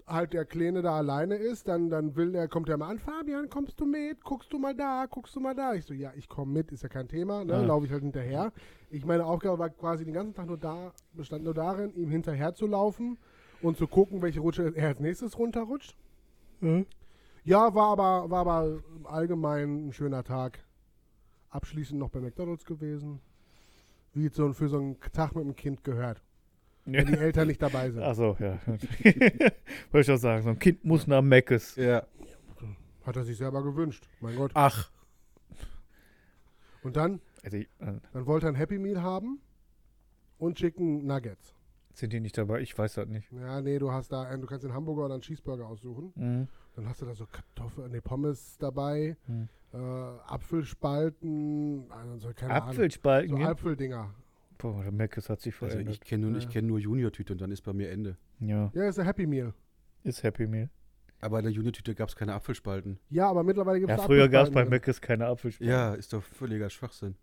[0.07, 3.49] halt der Kleine da alleine ist, dann, dann will der, kommt der mal an, Fabian,
[3.49, 4.23] kommst du mit?
[4.25, 5.75] Guckst du mal da, guckst du mal da?
[5.75, 7.55] Ich so, ja, ich komme mit, ist ja kein Thema, ne?
[7.55, 7.63] Ah.
[7.63, 8.53] Laufe ich halt hinterher.
[8.91, 12.55] Ich meine Aufgabe war quasi den ganzen Tag nur da, bestand nur darin, ihm hinterher
[12.55, 13.19] zu laufen
[13.63, 15.97] und zu gucken, welche Rutsche er als nächstes runterrutscht.
[16.61, 16.87] Mhm.
[17.45, 20.59] Ja, war aber, war aber allgemein ein schöner Tag.
[21.51, 23.21] Abschließend noch bei McDonalds gewesen.
[24.15, 26.21] Wie es so für so einen Tag mit dem Kind gehört.
[26.85, 28.03] Wenn die Eltern nicht dabei sind.
[28.03, 28.59] Achso, ja.
[29.93, 31.77] Wollte ich auch sagen, so ein Kind muss nach Meckes.
[31.77, 32.05] Ja.
[33.05, 34.09] Hat er sich selber gewünscht.
[34.21, 34.51] Mein Gott.
[34.55, 34.91] Ach,
[36.83, 39.41] Und dann, Also, ich- äh, dann wollte er ein Happy Meal haben
[40.39, 41.55] und Chicken Nuggets.
[41.93, 42.61] sind die nicht dabei?
[42.61, 43.31] Ich weiß das nicht.
[43.33, 46.13] Ja, nee, du hast da, du kannst den Hamburger oder einen Cheeseburger aussuchen.
[46.17, 46.49] Mhm.
[46.77, 49.49] Dann hast du da so Kartoffeln, nee, Pommes dabei, Hm.
[49.75, 49.77] äh,
[50.27, 52.69] Apfelspalten, also so, keine Ahnung.
[52.69, 53.31] Apfelspalten.
[53.31, 53.51] So ja?
[53.51, 54.15] Apfeldinger.
[54.59, 55.95] Boah, der Meckes hat sich also verändert.
[55.95, 56.49] ich kenne nur, Ja.
[56.49, 58.17] kenn nur Junior-Tüte und dann ist bei mir Ende.
[58.41, 59.53] ja, Ja, ist ein Happy Meal.
[60.05, 60.69] ist Happy Meal.
[61.23, 62.99] Aber in der Junior-Tüte gab es keine Apfelspalten.
[63.11, 64.65] Ja, aber mittlerweile gibt Ja, es früher gab es bei.
[64.65, 65.71] Meckes keine Apfelspalten.
[65.71, 67.15] Ja, ist doch völliger Schwachsinn.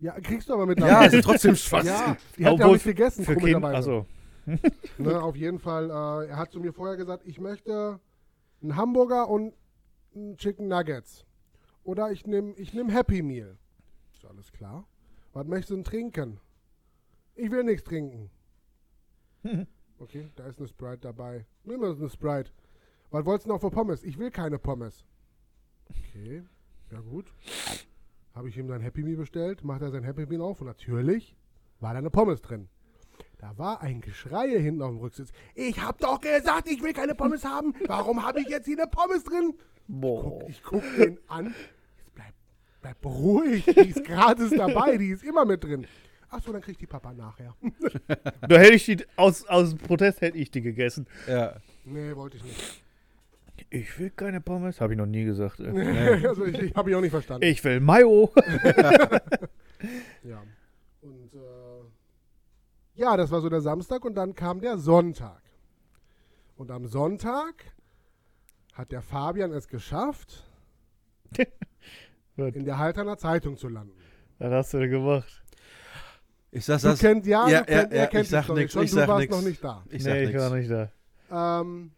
[0.00, 1.16] Ja, kriegst du aber Ja, mittlerweile.
[1.18, 1.92] ist trotzdem Schwachsinn.
[1.92, 3.76] Ja, die hat er auch nicht gegessen, Für Kinder, komischerweise.
[3.76, 4.06] also
[4.98, 8.00] Ne, auf jeden Fall, äh, er hat zu mir vorher gesagt, ich möchte
[8.62, 9.54] einen Hamburger und
[10.14, 11.24] einen Chicken Nuggets.
[11.84, 13.56] Oder ich nehme ich nehm Happy Meal.
[14.12, 14.86] Ist alles klar.
[15.32, 16.40] Was möchtest du denn trinken?
[17.34, 18.30] Ich will nichts trinken.
[20.00, 21.44] Okay, da ist eine Sprite dabei.
[21.64, 22.52] Nimm mal eine Sprite.
[23.10, 24.04] Was wolltest du noch für Pommes?
[24.04, 25.04] Ich will keine Pommes.
[25.90, 26.44] Okay,
[26.92, 27.26] ja gut.
[28.32, 31.36] Habe ich ihm sein Happy Meal bestellt, macht er sein Happy Meal auf und natürlich
[31.80, 32.68] war da eine Pommes drin.
[33.38, 35.30] Da war ein Geschrei hinten auf dem Rücksitz.
[35.54, 37.72] Ich hab doch gesagt, ich will keine Pommes haben.
[37.86, 39.54] Warum habe ich jetzt hier eine Pommes drin?
[39.86, 40.22] boah.
[40.22, 41.54] Guck, ich guck den an.
[41.96, 42.34] Jetzt bleib,
[42.82, 43.66] bleib beruhigt.
[43.68, 44.96] Die ist gratis dabei.
[44.96, 45.86] Die ist immer mit drin.
[46.30, 47.54] Achso, dann kriegt die Papa nachher.
[48.46, 51.06] Da hätte ich die, aus, aus Protest hätte ich die gegessen.
[51.26, 51.56] Ja.
[51.84, 52.82] Nee, wollte ich nicht.
[53.70, 54.80] Ich will keine Pommes.
[54.80, 55.60] Habe ich noch nie gesagt.
[55.60, 56.26] ey.
[56.26, 57.46] also ich, ich habe ich auch nicht verstanden.
[57.46, 58.32] Ich will Mayo.
[60.24, 60.42] Ja.
[61.02, 61.38] Und äh,
[62.98, 65.40] ja, das war so der Samstag und dann kam der Sonntag.
[66.56, 67.64] Und am Sonntag
[68.74, 70.44] hat der Fabian es geschafft,
[72.36, 73.92] in der Halterner Zeitung zu landen.
[74.38, 75.42] Was hast du denn gemacht?
[76.50, 76.98] Ich sag Du das.
[76.98, 78.96] kennt, ja, Ja, du kennt, ja, er ja, kennt ich sag nix, schon, ich du
[78.96, 79.36] sag warst nix.
[79.36, 79.84] noch nicht da.
[79.90, 80.42] Ich sag nee, ich nichts.
[80.42, 81.60] war nicht da.
[81.60, 81.90] Ähm,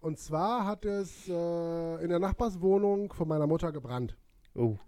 [0.00, 4.16] und zwar hat es äh, in der Nachbarswohnung von meiner Mutter gebrannt.
[4.54, 4.78] Oh.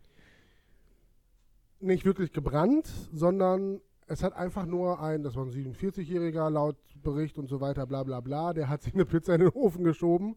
[1.81, 3.81] Nicht wirklich gebrannt, sondern
[4.13, 8.03] es hat einfach nur ein, das war ein 47-Jähriger laut Bericht und so weiter, bla
[8.03, 10.37] bla bla, der hat sich eine Pizza in den Ofen geschoben,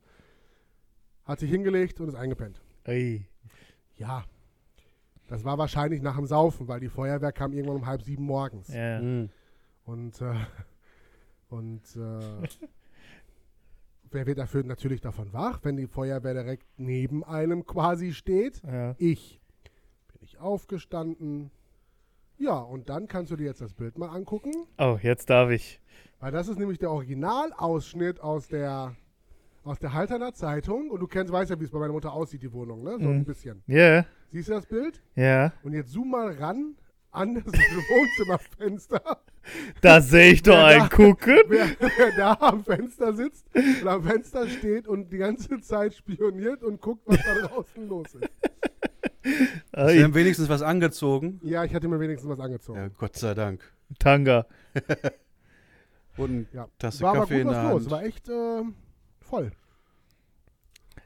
[1.25, 2.61] hat sich hingelegt und ist eingepennt.
[2.85, 3.27] Ey.
[3.97, 4.23] Ja,
[5.27, 8.69] das war wahrscheinlich nach dem Saufen, weil die Feuerwehr kam irgendwann um halb sieben morgens.
[8.69, 8.99] Ja.
[8.99, 9.29] Hm.
[9.83, 10.35] Und, äh,
[11.49, 12.47] und äh,
[14.11, 18.61] wer wird dafür natürlich davon wach, wenn die Feuerwehr direkt neben einem quasi steht?
[18.63, 18.95] Ja.
[18.97, 19.41] Ich.
[20.13, 21.51] Bin ich aufgestanden.
[22.37, 25.79] Ja, und dann kannst du dir jetzt das Bild mal angucken, Oh, jetzt darf ich.
[26.19, 28.95] weil das ist nämlich der Originalausschnitt aus der
[29.63, 32.43] aus der Halterner Zeitung und du kennst, weißt ja, wie es bei meiner Mutter aussieht,
[32.43, 32.91] die Wohnung, ne?
[32.99, 33.15] So Mhm.
[33.21, 33.63] ein bisschen.
[33.65, 35.01] Ja, Siehst du das Bild?
[35.15, 35.53] ja.
[35.63, 36.75] Und jetzt zoom mal ran
[37.09, 39.01] an das Wohnzimmerfenster.
[39.81, 41.37] Da sehe ich doch einen da- gucken.
[41.47, 46.61] wer, wer da am Fenster sitzt und am Fenster steht und die ganze Zeit spioniert
[46.63, 48.29] und guckt, was da draußen los ist.
[49.25, 51.39] Sie haben wenigstens was angezogen.
[51.43, 52.79] Ja, ich hatte mir wenigstens was angezogen.
[52.79, 53.61] Ja, Gott sei Dank.
[53.99, 54.45] Tanga.
[56.17, 56.67] Und Ja.
[56.79, 57.81] Tasse War aber Kaffee gut in der was los.
[57.83, 57.91] Hand.
[57.91, 58.61] War echt äh,
[59.21, 59.51] voll.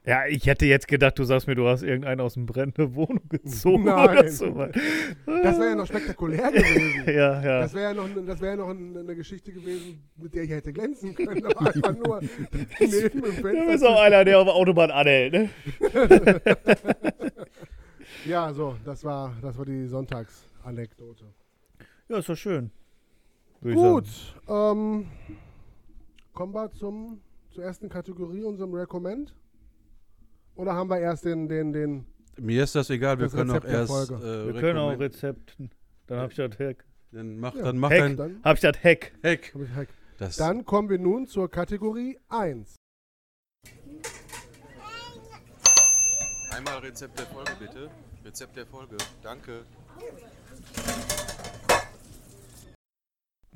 [0.06, 3.22] Ja, ich hätte jetzt gedacht, du sagst mir, du hast irgendeinen aus dem brennende Wohnung
[3.30, 4.10] gezogen Nein.
[4.10, 4.46] oder so.
[5.26, 7.04] Das wäre ja noch spektakulär gewesen.
[7.08, 7.60] Ja, ja.
[7.62, 10.52] Das wäre ja noch, das wär ja noch ein- eine Geschichte gewesen, mit der ich
[10.52, 11.46] hätte glänzen können.
[11.46, 12.22] Aber einfach nur
[12.80, 15.50] neben dem Du bist auch einer, der auf der Autobahn anhält, ne?
[18.26, 21.26] Ja, so, das war, das war die Sonntagsanekdote.
[22.10, 22.72] Ja, ist doch schön.
[23.62, 24.06] Gut,
[24.48, 25.08] ähm,
[26.34, 29.36] kommen wir zum, zur ersten Kategorie, unserem Recommend.
[30.56, 32.06] Oder haben wir erst den, den, den,
[32.38, 33.92] Mir ist das egal, wir Das können auch Rezept der erst.
[34.10, 34.16] Folge.
[34.50, 35.72] Äh, Wir können auch Rezepten.
[36.08, 36.86] Dann hab ich das Hack.
[37.12, 37.64] Dann mach, Ja.
[37.64, 38.00] dann mach Heck.
[38.00, 39.12] dein dann, Hab ich das Hack.
[39.24, 39.88] Ich Hack.
[40.18, 42.76] Das, dann kommen wir nun zur Kategorie 1.
[46.52, 47.90] Einmal Rezept der Folge, bitte.
[48.26, 48.98] Rezept der Folge.
[49.24, 49.66] Danke.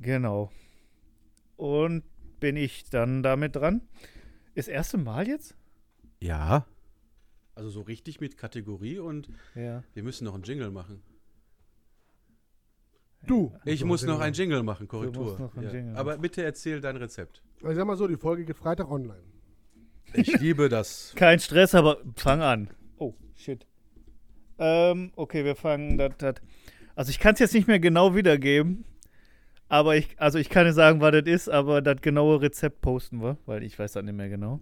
[0.00, 0.50] Genau.
[1.56, 2.02] Und
[2.40, 3.82] bin ich dann damit dran?
[4.54, 5.54] Ist das erste Mal jetzt?
[6.20, 6.66] Ja.
[7.54, 9.84] Also so richtig mit Kategorie und Ja.
[9.94, 11.02] wir müssen noch einen Jingle machen.
[13.26, 13.54] Du.
[13.64, 15.24] Ich muss noch einen Jingle machen, Korrektur.
[15.24, 15.72] musst noch einen ja.
[15.72, 17.42] Jingle Aber bitte erzähl dein Rezept.
[17.56, 19.22] Also Ich sag mal so, die Folge geht Freitag online.
[20.12, 21.12] Ich liebe das.
[21.16, 22.68] Kein Stress, aber fang an.
[22.98, 23.66] Oh, shit.
[24.58, 26.12] Ähm, okay, wir fangen das.
[26.94, 28.84] Also ich kann es jetzt nicht mehr genau wiedergeben.
[29.68, 33.22] Aber ich, also ich kann nicht sagen, was das ist, aber das genaue Rezept posten
[33.22, 34.60] wir, weil ich weiß das nicht mehr genau.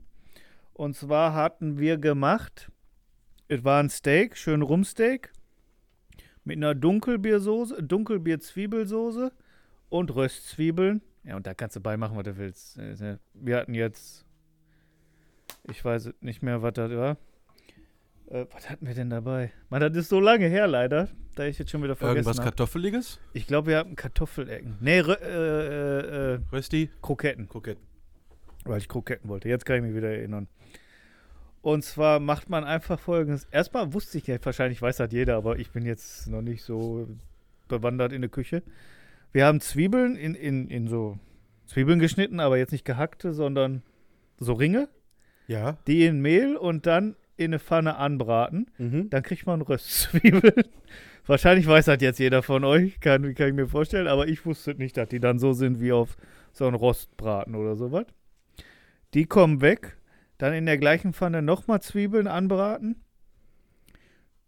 [0.75, 2.71] Und zwar hatten wir gemacht,
[3.49, 5.33] es war ein Steak, schön Rumsteak,
[6.45, 9.33] mit einer Dunkelbiersoße, Dunkelbier-Zwiebelsoße
[9.91, 11.03] und Röstzwiebeln.
[11.25, 12.79] Ja, und da kannst du beimachen, was du willst.
[12.79, 14.25] Äh, Wir hatten jetzt,
[15.69, 17.17] ich weiß nicht mehr, was das war.
[18.33, 19.53] Äh, was hatten wir denn dabei?
[19.69, 22.49] Mann, das ist so lange her, leider, da ich jetzt schon wieder vergessen Irgendwas habe.
[22.51, 23.21] Kartoffeliges?
[23.35, 24.77] Ich glaube, wir hatten Kartoffelecken.
[24.81, 26.91] Nee, Rö äh, äh, äh, Rösti?
[27.03, 27.85] Kroketten, Kroketten.
[28.65, 29.49] weil ich Kroketten wollte.
[29.49, 30.49] Jetzt kann ich mich wieder erinnern.
[31.61, 33.47] Und zwar macht man einfach folgendes.
[33.51, 37.07] Erstmal wusste ich ja, wahrscheinlich weiß das jeder, aber ich bin jetzt noch nicht so
[37.69, 38.63] bewandert in der Küche.
[39.33, 41.19] Wir haben Zwiebeln in, in, in so
[41.67, 43.83] Zwiebeln geschnitten, aber jetzt nicht gehackte, sondern
[44.39, 44.89] so Ringe,
[45.47, 45.77] Ja.
[45.87, 48.71] die in Mehl und dann in eine Pfanne anbraten.
[48.79, 49.11] Mhm.
[49.11, 50.65] Dann kriegt man Röstzwiebeln.
[51.27, 54.75] Wahrscheinlich weiß das jetzt jeder von euch, kann, kann ich mir vorstellen, aber ich wusste
[54.75, 56.17] nicht, dass die dann so sind wie auf
[56.53, 58.07] so einem Rostbraten oder sowas.
[59.15, 59.97] Die kommen weg,
[60.39, 62.97] dann in der gleichen Pfanne nochmal Zwiebeln anbraten,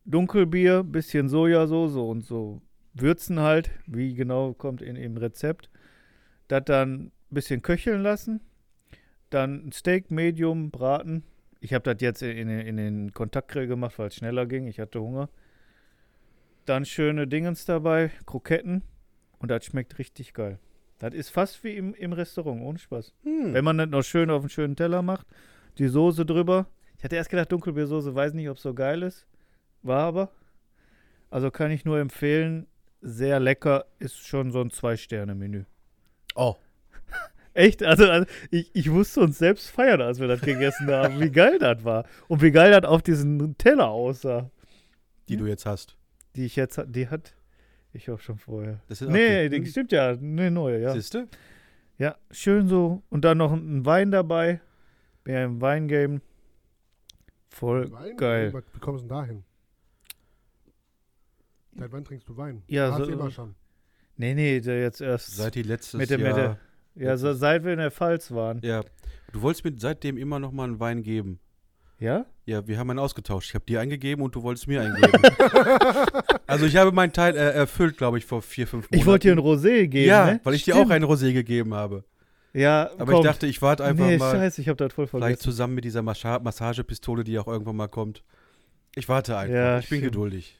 [0.04, 2.60] Dunkelbier, bisschen Sojasauce und so
[2.92, 5.70] würzen halt, wie genau kommt in, im Rezept.
[6.48, 8.40] Das dann ein bisschen köcheln lassen,
[9.30, 11.24] dann ein Steak Medium braten,
[11.64, 14.66] ich habe das jetzt in, in, den Kontaktgrill gemacht, weil es schneller ging.
[14.66, 15.30] Ich hatte Hunger.
[16.66, 18.82] Dann schöne Dingens dabei, Kroketten.
[19.38, 20.58] Und das schmeckt richtig geil.
[20.98, 23.14] Das ist fast wie im, im Restaurant, ohne Spaß.
[23.22, 23.54] Hm.
[23.54, 25.26] Wenn man das noch schön auf einen schönen Teller macht,
[25.78, 26.66] die Soße drüber.
[26.98, 29.26] Ich hatte erst gedacht, Dunkelbeersoße, weiß nicht, ob es so geil ist.
[29.80, 30.32] War aber.
[31.30, 32.66] Also kann ich nur empfehlen,
[33.00, 35.64] sehr lecker, ist schon so ein Zwei-Sterne-Menü.
[36.34, 36.56] Oh.
[37.54, 37.82] Echt?
[37.82, 41.58] Also, also ich, ich musste uns selbst feiern, als wir das gegessen haben, wie geil
[41.58, 42.04] das war.
[42.28, 44.50] Und wie geil das auf diesen Teller aussah.
[45.28, 45.96] Die du jetzt hast.
[46.36, 47.34] Die ich jetzt, die hat,
[47.92, 48.80] ich hoffe schon vorher.
[48.88, 50.92] Das ist Nee, die stimmt ja, ne, neue, ja.
[50.92, 51.28] Siehste?
[51.96, 53.02] Ja, schön so.
[53.08, 54.60] Und dann noch ein Wein dabei.
[55.24, 56.20] Mehr im Weingame.
[57.50, 58.16] Voll Wein?
[58.16, 58.52] geil.
[58.72, 59.44] Wie kommst du denn dahin?
[61.76, 62.62] Seit wann trinkst du Wein?
[62.66, 63.54] Ja, Hast so- du immer schon.
[64.16, 65.36] Nee, nee, der jetzt erst.
[65.36, 66.28] Seit die letztes Mit der- Jahr.
[66.28, 66.58] mit der-
[66.94, 68.60] ja, so, seit wir in der Pfalz waren.
[68.62, 68.82] Ja.
[69.32, 71.40] Du wolltest mir seitdem immer noch mal einen Wein geben.
[71.98, 72.26] Ja?
[72.46, 73.48] Ja, wir haben einen ausgetauscht.
[73.48, 75.12] Ich habe dir eingegeben und du wolltest mir eingeben.
[76.46, 79.00] also ich habe meinen Teil äh, erfüllt, glaube ich, vor vier, fünf Monaten.
[79.00, 80.40] Ich wollte dir ein Rosé geben, Ja, ne?
[80.44, 80.86] weil ich dir Stimmt.
[80.90, 82.04] auch ein Rosé gegeben habe.
[82.52, 83.24] Ja, Aber kommt.
[83.24, 84.30] ich dachte, ich warte einfach nee, mal.
[84.30, 85.42] scheiße, ich habe das voll Vielleicht vergessen.
[85.42, 88.22] zusammen mit dieser Mascha Massagepistole, die auch irgendwann mal kommt.
[88.94, 89.54] Ich warte einfach.
[89.54, 90.12] Ja, ich bin stimmt.
[90.12, 90.58] geduldig.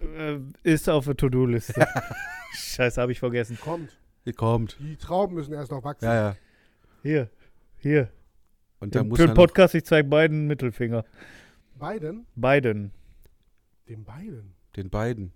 [0.00, 1.86] Äh, ist auf der To-Do-Liste.
[2.52, 3.58] Scheiße, habe ich vergessen.
[3.60, 3.90] Kommt.
[4.24, 4.76] Ihr kommt.
[4.80, 6.04] Die Trauben müssen erst noch wachsen.
[6.06, 6.36] Ja, ja.
[7.02, 7.30] Hier,
[7.78, 8.08] hier.
[8.80, 11.04] Und da Für muss den dann noch, Podcast, ich zeige beiden Mittelfinger.
[11.78, 12.26] Beiden?
[12.34, 12.92] Beiden.
[13.88, 14.54] Dem beiden.
[14.76, 15.32] den beiden,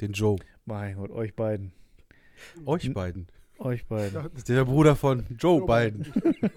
[0.00, 1.72] den Joe, Mein Gott, euch beiden.
[2.66, 2.94] euch Hm.
[2.94, 3.28] beiden.
[3.58, 4.14] Euch beiden.
[4.14, 6.12] Das ist der Bruder von Joe Joe Biden.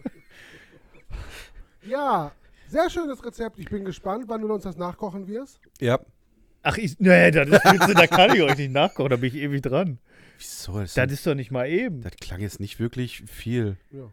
[1.84, 2.31] Ja,
[2.67, 3.57] sehr schönes Rezept.
[3.57, 5.60] Ich bin gespannt, wann du uns das nachkochen wirst.
[5.79, 5.99] Ja.
[6.63, 9.36] Ach, ich, nee, das ist, Witze, da kann ich euch nicht nachkochen, da bin ich
[9.36, 9.97] ewig dran.
[10.38, 10.80] Wieso?
[10.80, 12.02] Das, Das ist doch nicht mal eben.
[12.02, 13.78] das klang jetzt nicht wirklich viel.
[13.91, 14.12] Ja.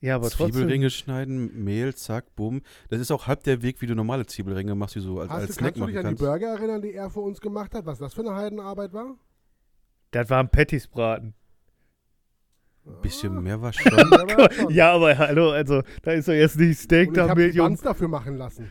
[0.00, 0.52] Ja, aber trotzdem.
[0.54, 2.62] Zwiebelringe schneiden, Mehl, zack, bumm.
[2.88, 5.36] Das ist auch halb der Weg, wie du normale Zwiebelringe machst, wie so als, Hast
[5.40, 6.22] als du, Snack kannst du machen dich an die kannst.
[6.22, 7.84] Burger erinnern, die er für uns gemacht hat?
[7.86, 9.16] Was das für eine Heidenarbeit war?
[10.12, 11.34] Das war ein Patties-Braten.
[12.86, 14.70] Ein bisschen mehr war Ja, schon.
[14.70, 17.46] Ja, aber hallo, also, da ist doch jetzt nicht Steak Und ich da habe die
[17.48, 17.66] Milch und.
[17.68, 18.70] Buns dafür machen lassen.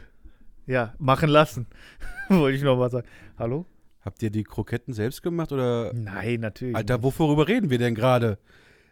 [0.65, 1.67] Ja, machen lassen.
[2.30, 3.08] Wollte ich noch mal sagen.
[3.38, 3.65] Hallo?
[4.02, 5.93] Habt ihr die Kroketten selbst gemacht oder?
[5.93, 6.76] Nein, natürlich.
[6.76, 7.19] Alter, nicht.
[7.19, 8.38] worüber reden wir denn gerade?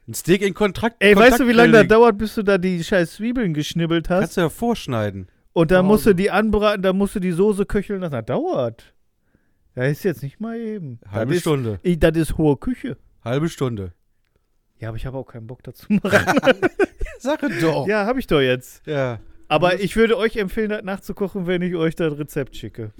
[0.07, 0.97] Ein Steak in Kontrakt.
[0.99, 4.19] Ey, weißt du, wie lange das dauert, bis du da die scheiß Zwiebeln geschnibbelt hast?
[4.19, 5.27] Kannst du ja vorschneiden.
[5.53, 8.13] Und dann Zu musst du die anbraten, dann musst du die Soße köcheln lassen.
[8.13, 8.93] Das dauert.
[9.75, 10.99] Das ist jetzt nicht mal eben.
[11.09, 11.79] Halbe das ist, Stunde.
[11.83, 12.97] Ich, das ist hohe Küche.
[13.23, 13.93] Halbe Stunde.
[14.79, 16.39] Ja, aber ich habe auch keinen Bock dazu machen.
[17.19, 17.87] Sache doch.
[17.87, 18.85] ja, habe ich doch jetzt.
[18.87, 19.19] Ja.
[19.51, 22.93] Aber ich würde euch empfehlen, das nachzukochen, wenn ich euch das Rezept schicke.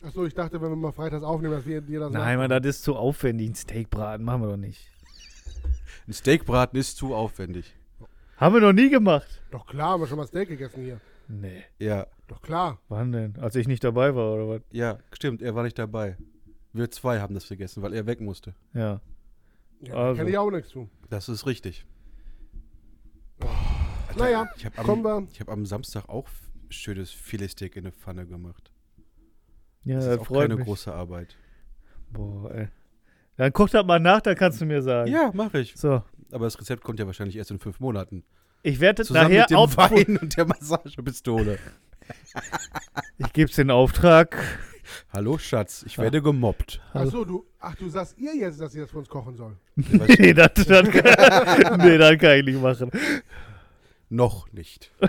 [0.00, 2.64] Achso, ich dachte, wenn wir mal freitags aufnehmen, dass wir dir das Nein, Mann, das
[2.64, 3.50] ist zu aufwendig.
[3.50, 4.88] Ein Steakbraten machen wir doch nicht.
[6.06, 7.74] Ein Steakbraten ist zu aufwendig.
[8.36, 9.42] Haben wir noch nie gemacht.
[9.50, 11.00] Doch klar, haben wir schon mal Steak gegessen hier.
[11.26, 11.64] Nee.
[11.80, 12.06] Ja.
[12.28, 12.78] Doch klar.
[12.88, 13.36] Wann denn?
[13.40, 14.60] Als ich nicht dabei war, oder was?
[14.70, 15.42] Ja, stimmt.
[15.42, 16.16] Er war nicht dabei.
[16.72, 18.54] Wir zwei haben das vergessen, weil er weg musste.
[18.72, 19.00] Ja.
[19.80, 20.18] Ja, Also.
[20.18, 20.88] Kenne ich auch nichts zu.
[21.10, 21.84] Das ist richtig.
[24.16, 25.28] Naja, Ich habe kommen am, wir.
[25.32, 26.28] ich hab am Samstag auch
[26.68, 28.70] schönes Filetsteak in der Pfanne gemacht.
[29.84, 30.64] Ja, Das das ist auch freut keine mich.
[30.66, 31.36] große Arbeit.
[32.10, 32.68] Boah, ey.
[33.36, 35.10] Dann guck das mal nach, dann kannst du mir sagen.
[35.10, 35.74] Ja, mache ich.
[35.76, 36.02] So.
[36.30, 38.24] Aber das Rezept kommt ja wahrscheinlich erst in fünf Monaten.
[38.62, 39.76] Ich werde das Zusammen nachher mit dem auf.
[39.76, 41.58] Wein und der Massagepistole.
[43.18, 44.36] Ich gebe es den Auftrag.
[45.12, 46.02] Hallo Schatz, ich Ja.
[46.04, 46.80] werde gemobbt.
[46.92, 49.56] Achso, du, ach, du sagst ihr jetzt, dass sie das für uns kochen soll.
[49.76, 52.90] nee, das, das kann, nee, das kann ich nicht machen.
[54.12, 54.92] Noch nicht.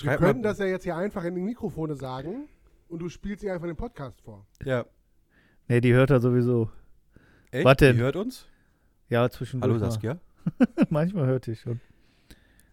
[0.00, 2.48] Wir könnten das ja jetzt hier einfach in die Mikrofone sagen
[2.88, 4.46] und du spielst sie einfach den Podcast vor.
[4.64, 4.86] Ja.
[5.66, 6.70] Nee, die hört er sowieso.
[7.50, 7.64] Echt?
[7.64, 7.96] Was denn?
[7.96, 8.46] Die hört uns?
[9.08, 9.72] Ja, zwischendurch.
[9.72, 9.90] Hallo.
[9.90, 10.20] Saskia.
[10.88, 11.80] Manchmal hört die schon.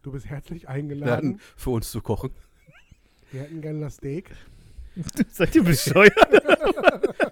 [0.03, 1.39] Du bist herzlich Wir eingeladen.
[1.57, 2.29] für uns zu kochen.
[3.31, 4.29] Wir hätten gerne das Steak.
[5.31, 6.13] Seid ihr bescheuert?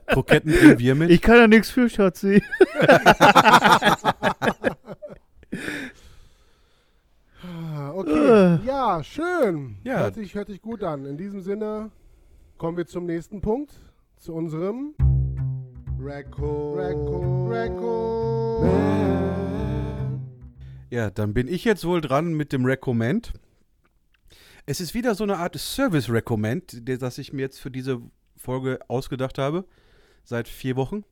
[0.07, 1.11] Kroketten bringen wir mit.
[1.11, 2.41] Ich kann ja nichts für, Schatzi.
[8.03, 8.59] Okay.
[8.61, 8.65] Äh.
[8.65, 9.77] Ja, schön.
[9.83, 9.99] Ja.
[9.99, 11.05] Hört, sich, hört sich gut an.
[11.05, 11.91] In diesem Sinne
[12.57, 13.73] kommen wir zum nächsten Punkt.
[14.17, 14.93] Zu unserem
[15.99, 16.77] Record.
[16.77, 17.49] Record.
[17.51, 18.69] Record.
[20.89, 23.33] Ja, dann bin ich jetzt wohl dran mit dem Recommend.
[24.65, 28.01] Es ist wieder so eine Art Service-Recommend, der- das ich mir jetzt für diese
[28.37, 29.65] Folge ausgedacht habe.
[30.23, 31.03] Seit vier Wochen.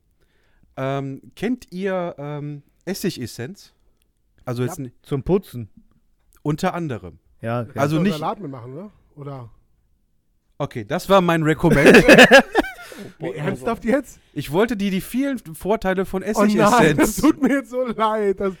[0.76, 3.74] Ähm, kennt ihr ähm, Essigessenz?
[4.44, 4.86] Also jetzt Ja.
[5.02, 5.68] Zum Putzen.
[6.42, 7.18] Unter anderem.
[7.40, 7.58] Ja, ja.
[7.58, 8.90] Also Kannst du nicht- Salat mitmachen, oder?
[9.16, 9.50] Oder?
[10.58, 12.04] Okay, das war mein Recommend.
[13.18, 14.20] Nee, ernsthaft jetzt?
[14.32, 17.16] ich wollte dir die vielen Vorteile von Oh nein, das Essigessenz.
[17.20, 18.38] tut mir jetzt so leid.
[18.38, 18.54] Das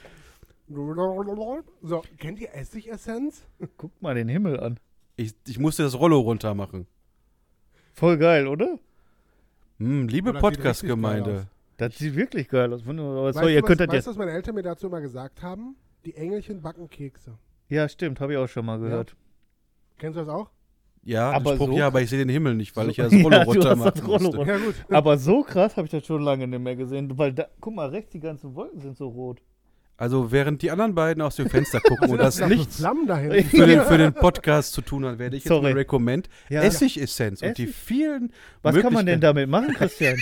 [1.82, 3.44] so, kennt ihr Essigessenz?
[3.76, 4.80] Guck mal den Himmel an.
[5.16, 6.86] ich, ich musste das Rollo runter machen.
[7.92, 8.78] Voll geil, oder?
[9.78, 11.46] Hm, liebe Oh, das Podcast-Gemeinde.
[11.76, 12.84] Das sieht wirklich geil aus.
[12.86, 14.06] Weißt, sorry, ihr was, könnt das weißt jetzt.
[14.06, 15.76] du, was meine Eltern mir dazu immer gesagt haben?
[16.04, 17.38] Die Engelchen backen Kekse.
[17.72, 19.16] Ja, stimmt, habe ich auch schon mal gehört.
[19.98, 20.50] Kennst du das auch?
[21.04, 23.04] Ja, Aber Spruch, so ja, aber ich sehe den Himmel nicht, weil So- ich ja
[23.08, 24.46] das Ja, Rollo du runter das Rollo runter.
[24.52, 24.74] Ja, gut.
[24.90, 27.16] Aber so krass habe ich das schon lange nicht mehr gesehen.
[27.18, 29.40] Weil da, guck mal, rechts, die ganzen Wolken sind so rot.
[29.96, 33.66] Also während die anderen beiden aus dem Fenster gucken und das da für nichts für
[33.66, 35.70] den, für den Podcast zu tun hat, werde ich jetzt Sorry.
[35.70, 36.62] mal Recommend Ja.
[36.62, 37.74] Essigessenz und die Essig?
[37.76, 38.32] vielen
[38.62, 40.18] Was kann man denn damit machen, Christian?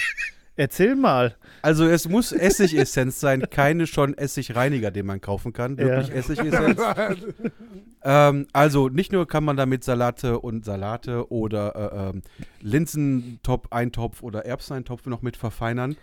[0.60, 1.36] Erzähl mal.
[1.62, 6.14] Also es muss Essigessenz sein, keine schon Essigreiniger, den man kaufen kann, wirklich Ja.
[6.14, 6.78] Essigessenz.
[8.02, 12.22] ähm, also nicht nur kann man damit Salate und Salate oder äh, ähm,
[12.60, 15.96] Linsentop-Eintopf oder Erbseneintopf noch mit verfeinern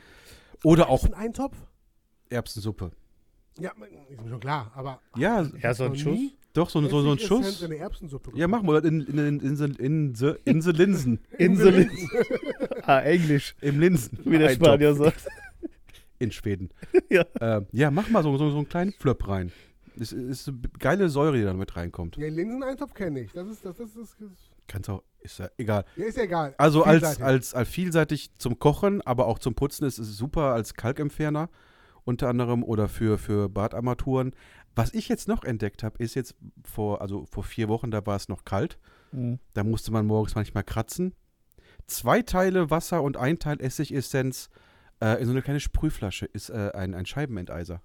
[0.64, 1.56] oder auch Ist ein Eintopf?
[2.32, 2.90] Erbsensuppe.
[3.60, 3.72] Ja,
[4.10, 5.02] ist mir schon klar, aber.
[5.16, 6.18] Ja, Ja, so ein Schuss.
[6.18, 7.62] nie doch, so, so, so ein Schuss.
[7.62, 11.20] In eine Erbsensuppe Ja, mach mal in, in, in, in, in, in, in the Linsen.
[12.84, 14.20] Ah, Englisch, Im Linsen.
[14.24, 14.50] wie der.
[14.52, 15.28] Spanier sagt.
[16.20, 16.70] In Schweden.
[17.10, 17.26] Ja.
[17.40, 19.52] Ähm, ja, mach mal so, so, so einen kleinen Flöpp rein.
[20.00, 22.18] Es ist eine geile Säure, die da mit reinkommt.
[22.18, 23.32] Ja, den Linseneintopf kenne ich.
[23.34, 25.86] Das ist, das ist, das ist, Kannst auch, ist ja egal.
[25.96, 26.56] ja, ist ja egal.
[26.58, 27.24] Also als, Vielseitig.
[27.24, 31.50] als, als vielseitig zum Kochen, aber auch zum Putzen ist es super als Kalkentferner
[32.04, 34.34] unter anderem oder für, für Badarmaturen.
[34.78, 38.16] Was ich jetzt noch entdeckt habe, ist jetzt vor, also vor vier Wochen, da war
[38.16, 38.78] es noch kalt.
[39.12, 39.40] Mhm.
[39.54, 41.16] Da musste man morgens manchmal kratzen.
[41.88, 44.50] Zwei Teile Wasser und ein Teil Essigessenz
[45.02, 47.82] äh, in so eine kleine Sprühflasche ist äh, ein, ein Scheibenenteiser.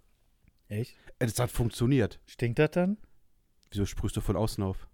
[0.68, 0.94] Echt?
[1.18, 2.20] Äh, Das hat funktioniert.
[2.26, 2.98] Stinkt das dann?
[3.70, 4.86] Wieso sprühst du von außen auf?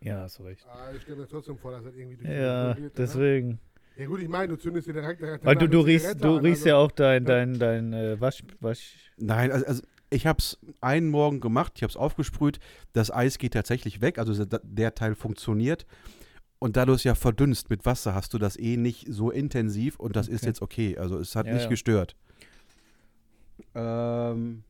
[0.00, 0.66] Ja, hast recht.
[0.68, 2.90] Ah, ich stelle mir trotzdem vor, dass das irgendwie durch die Ja, ne?
[2.96, 3.60] deswegen.
[3.96, 6.44] Ja gut, ich meine, du zündest dir direkt direkt Weil du, du riechst, du an,
[6.44, 9.12] riechst also- ja auch dein, dein, dein äh, Wasch, Wasch.
[9.16, 9.82] Nein, also, also
[10.14, 12.60] ich habe es einen Morgen gemacht, ich habe es aufgesprüht,
[12.92, 15.86] das Eis geht tatsächlich weg, also der, Teil funktioniert.
[16.58, 19.98] Und da du es ja verdünnst mit Wasser, hast du das eh nicht so intensiv
[19.98, 20.46] und das ist Okay.
[20.46, 20.98] jetzt okay.
[20.98, 21.68] Also es hat Ja, nicht ja.
[21.68, 22.16] gestört.
[23.74, 24.62] Ähm.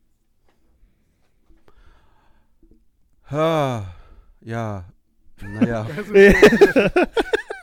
[3.31, 3.95] Ha,
[4.41, 4.85] ja,
[5.41, 5.87] naja.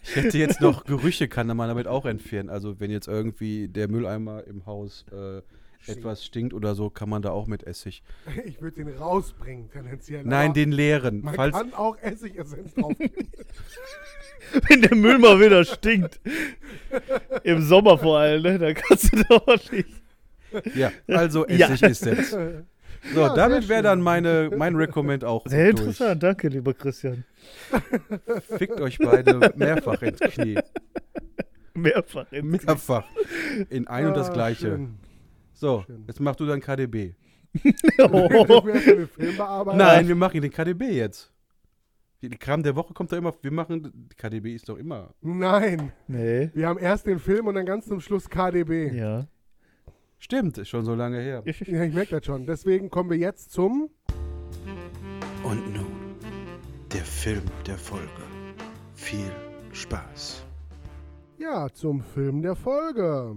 [0.04, 2.50] Ich hätte jetzt noch Gerüche, kann man damit auch entfernen.
[2.50, 5.42] Also wenn jetzt irgendwie der Mülleimer im Haus äh,
[5.88, 8.04] etwas stinkt oder so, kann man da auch mit Essig.
[8.46, 10.24] ich würde den rausbringen, tendenziell.
[10.24, 11.22] Nein, den leeren.
[11.22, 12.94] Man Falls, kann auch Essigessenz drauf.
[14.68, 16.20] Wenn der Müll mal wieder stinkt.
[17.44, 18.58] Im Sommer vor allem, ne?
[18.60, 19.90] Da kannst du doch nicht.
[20.76, 21.68] ja, also Ja.
[21.70, 22.38] Essig ist jetzt.
[23.16, 25.88] So, Ja, damit wäre dann meine, mein Recommend auch Sehr durch.
[25.88, 27.24] interessant, danke, lieber Christian.
[28.58, 30.60] Fickt euch beide mehrfach ins Knie.
[31.74, 32.32] Mehrfach.
[32.32, 33.06] Im Mehrfach.
[33.72, 34.68] In ein und das Ah, Gleiche.
[34.68, 35.00] schön.
[35.62, 36.06] So, Schön.
[36.08, 37.14] jetzt mach du dann KDB.
[38.00, 38.64] oh.
[39.76, 41.32] Nein, wir machen den KDB jetzt.
[42.24, 43.32] Die die Kram der Woche kommt da immer.
[43.44, 44.10] Wir machen.
[44.18, 45.14] KDB ist doch immer.
[45.22, 46.50] Nein, Nee.
[46.56, 48.92] wir haben erst den Film und dann ganz zum Schluss KDB.
[48.92, 49.28] Ja.
[50.18, 51.44] Stimmt, ist schon so lange her.
[51.46, 52.48] Ja, ich merke das schon.
[52.48, 53.92] Deswegen kommen wir jetzt zum.
[55.44, 56.16] Und nun
[56.92, 58.08] der Film der Folge.
[58.96, 59.32] Viel
[59.74, 60.44] Spaß.
[61.38, 63.36] Ja, zum Film der Folge.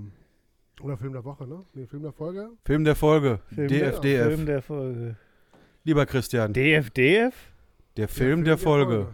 [0.85, 1.65] Oder Film der Woche, ne?
[1.73, 2.51] Nee, Film der Folge.
[2.67, 3.41] Film der Folge.
[3.55, 4.27] Film der- DFDF.
[4.27, 5.17] Film der Folge.
[5.85, 7.35] Lieber Christian, DFDF?
[7.97, 9.09] der Film der Folge.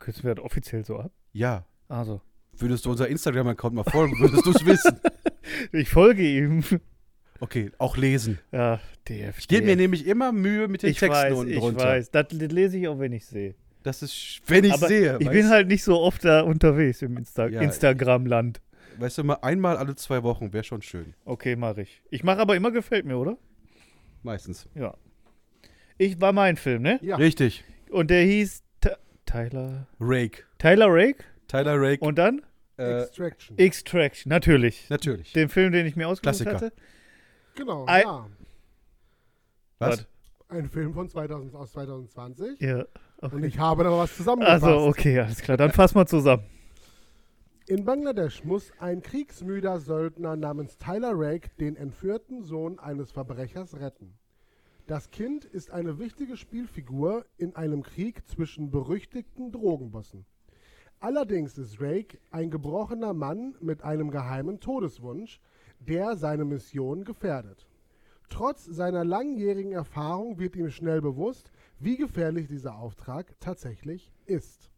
[0.00, 1.12] Kürzen wir das offiziell so ab?
[1.32, 1.64] Ja.
[1.88, 2.20] Also.
[2.56, 4.98] Würdest du unser Instagram-Account mal folgen, würdest du es wissen.
[5.72, 6.64] Ich folge ihm.
[7.38, 8.38] Okay, auch lesen.
[8.50, 9.38] Ja, DFDF.
[9.38, 11.84] Ich gebe mir nämlich immer Mühe mit den ich Texten weiß, unten ich drunter.
[11.84, 12.10] weiß.
[12.10, 13.54] Das lese ich auch, wenn ich sehe.
[13.82, 15.18] Das ist, wenn ich Aber sehe.
[15.20, 17.60] ich bin halt nicht so oft da unterwegs im Insta Ja.
[17.60, 18.62] Instagram-Land.
[18.98, 21.14] Weißt du, mal einmal alle zwei Wochen wäre schon schön.
[21.24, 22.02] Okay, mache ich.
[22.10, 23.36] Ich mache aber immer gefällt mir, oder?
[24.22, 24.68] Meistens.
[24.74, 24.94] Ja.
[25.98, 26.98] Ich war mein Film, ne?
[27.02, 27.64] Ja, Richtig.
[27.90, 29.86] Und der hieß Ty- Tyler.
[30.00, 30.44] Rake.
[30.58, 31.24] Tyler Rake.
[31.46, 32.04] Tyler Rake.
[32.04, 32.42] Und dann
[32.76, 33.58] äh, Extraction.
[33.58, 34.88] Extraction, natürlich.
[34.90, 35.32] natürlich.
[35.32, 36.66] Den Film, den ich mir ausgesucht Klassiker.
[36.66, 36.72] hatte.
[37.54, 38.26] Genau, Ein- ja.
[39.78, 40.06] Was?
[40.48, 42.60] Ein Film von 2000, aus 2020.
[42.60, 42.84] Ja.
[43.18, 43.46] Und Okay.
[43.46, 44.64] ich habe da was zusammengefasst.
[44.64, 45.56] Also, okay, alles klar.
[45.56, 46.44] Dann fass mal zusammen.
[47.66, 54.18] In Bangladesch muss ein kriegsmüder Söldner namens Tyler Rake den entführten Sohn eines Verbrechers retten.
[54.86, 60.26] Das Kind ist eine wichtige Spielfigur in einem Krieg zwischen berüchtigten Drogenbossen.
[61.00, 65.40] Allerdings ist Rake ein gebrochener Mann mit einem geheimen Todeswunsch,
[65.78, 67.66] der seine Mission gefährdet.
[68.28, 74.70] Trotz seiner langjährigen Erfahrung wird ihm schnell bewusst, wie gefährlich dieser Auftrag tatsächlich ist.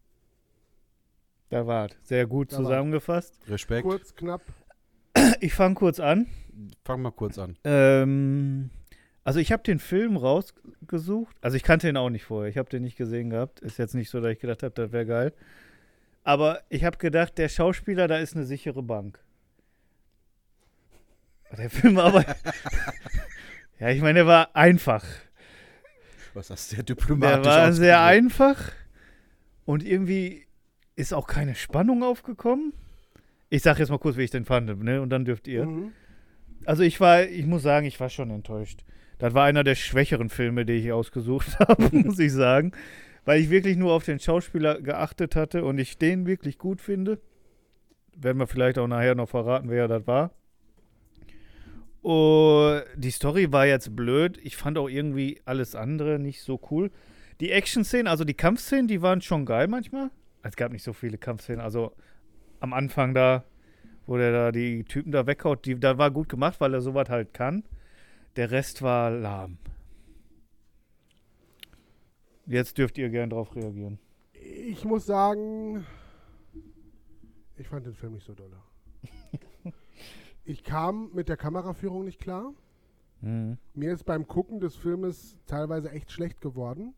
[1.49, 3.39] Da war Sehr gut Da zusammengefasst.
[3.47, 3.83] Respekt.
[3.83, 4.41] Kurz, knapp,
[5.39, 6.27] Ich fange kurz an.
[6.83, 7.57] Fang mal kurz an.
[7.63, 8.69] Ähm,
[9.23, 11.35] also ich habe den Film rausgesucht.
[11.41, 12.49] Also ich kannte ihn auch nicht vorher.
[12.49, 13.59] Ich habe den nicht gesehen gehabt.
[13.59, 15.33] Ist jetzt nicht so, dass ich gedacht habe, das wäre geil.
[16.23, 19.19] Aber ich habe gedacht, der Schauspieler, da ist eine sichere Bank.
[21.57, 22.25] Der Film war aber.
[23.79, 25.05] ja, ich meine, der war einfach.
[26.33, 28.71] Was hast du sehr Der diplomatisch war sehr einfach.
[29.65, 30.46] Und irgendwie
[30.97, 32.73] ist auch keine Spannung aufgekommen.
[33.49, 35.01] Ich sage jetzt mal kurz, wie ich den fand, ne?
[35.01, 35.65] Und dann dürft ihr.
[35.65, 35.93] Mhm.
[36.65, 38.83] Also ich war, ich muss sagen, ich war schon enttäuscht.
[39.19, 42.73] Das war einer der schwächeren Filme, die ich ausgesucht habe, muss ich sagen.
[43.23, 47.19] Weil ich wirklich nur auf den Schauspieler geachtet hatte und ich den wirklich gut finde.
[48.15, 50.31] Werden wir vielleicht auch nachher noch verraten, wer das war.
[52.01, 54.39] Und die Story war jetzt blöd.
[54.41, 56.89] Ich fand auch irgendwie alles andere nicht so cool.
[57.39, 60.09] Die Action-Szenen, also die Kampfszenen, die waren schon geil manchmal.
[60.43, 61.61] Es gab nicht so viele Kampfszenen.
[61.61, 61.91] Also
[62.59, 63.43] am Anfang da,
[64.05, 67.09] wo der da die Typen da weghaut, die, da war gut gemacht, weil er sowas
[67.09, 67.63] halt kann.
[68.35, 69.57] Der Rest war lahm.
[72.45, 73.99] Jetzt dürft ihr gern drauf reagieren.
[74.33, 75.85] Ich muss sagen,
[77.57, 78.51] ich fand den Film nicht so doll.
[80.49, 82.53] Ich kam mit der Kameraführung nicht klar.
[83.19, 83.57] Mhm.
[83.73, 86.93] Mir ist beim Gucken des Filmes teilweise echt schlecht geworden,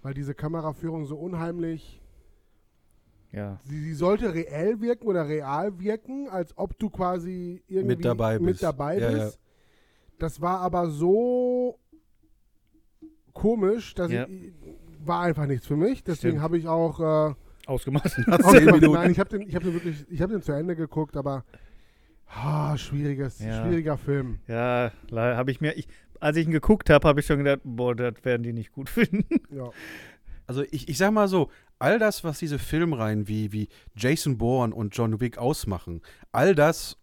[0.00, 2.00] weil diese Kameraführung so unheimlich,
[3.32, 3.60] Ja.
[3.64, 8.38] sie, sie sollte reell wirken oder real wirken, als ob du quasi irgendwie Mit dabei
[8.38, 8.62] mit bist.
[8.62, 9.38] dabei Ja, bist.
[10.18, 11.78] Das war aber so
[13.32, 14.26] komisch, dass Ja.
[14.26, 14.52] ich,
[15.04, 16.04] war einfach nichts für mich.
[16.04, 17.34] Deswegen habe ich auch äh,
[17.66, 18.04] Ausgemacht.
[18.28, 18.54] Ausgemacht.
[18.80, 18.92] Minuten.
[18.92, 21.44] Nein, ich habe den, ich hab den wirklich, ich habe den zu Ende geguckt, aber
[22.26, 23.64] ah, schwieriges, Ja.
[23.64, 24.40] schwieriger Film.
[24.48, 25.76] Ja, habe ich mir.
[25.76, 25.86] Ich,
[26.18, 28.88] als ich ihn geguckt habe, habe ich schon gedacht, boah, das werden die nicht gut
[28.90, 29.24] finden.
[29.54, 29.70] Ja.
[30.46, 31.48] Also ich, ich sag mal so,
[31.80, 36.00] all das, was diese Filmreihen wie, wie Jason Bourne und John Wick ausmachen,
[36.32, 36.96] all das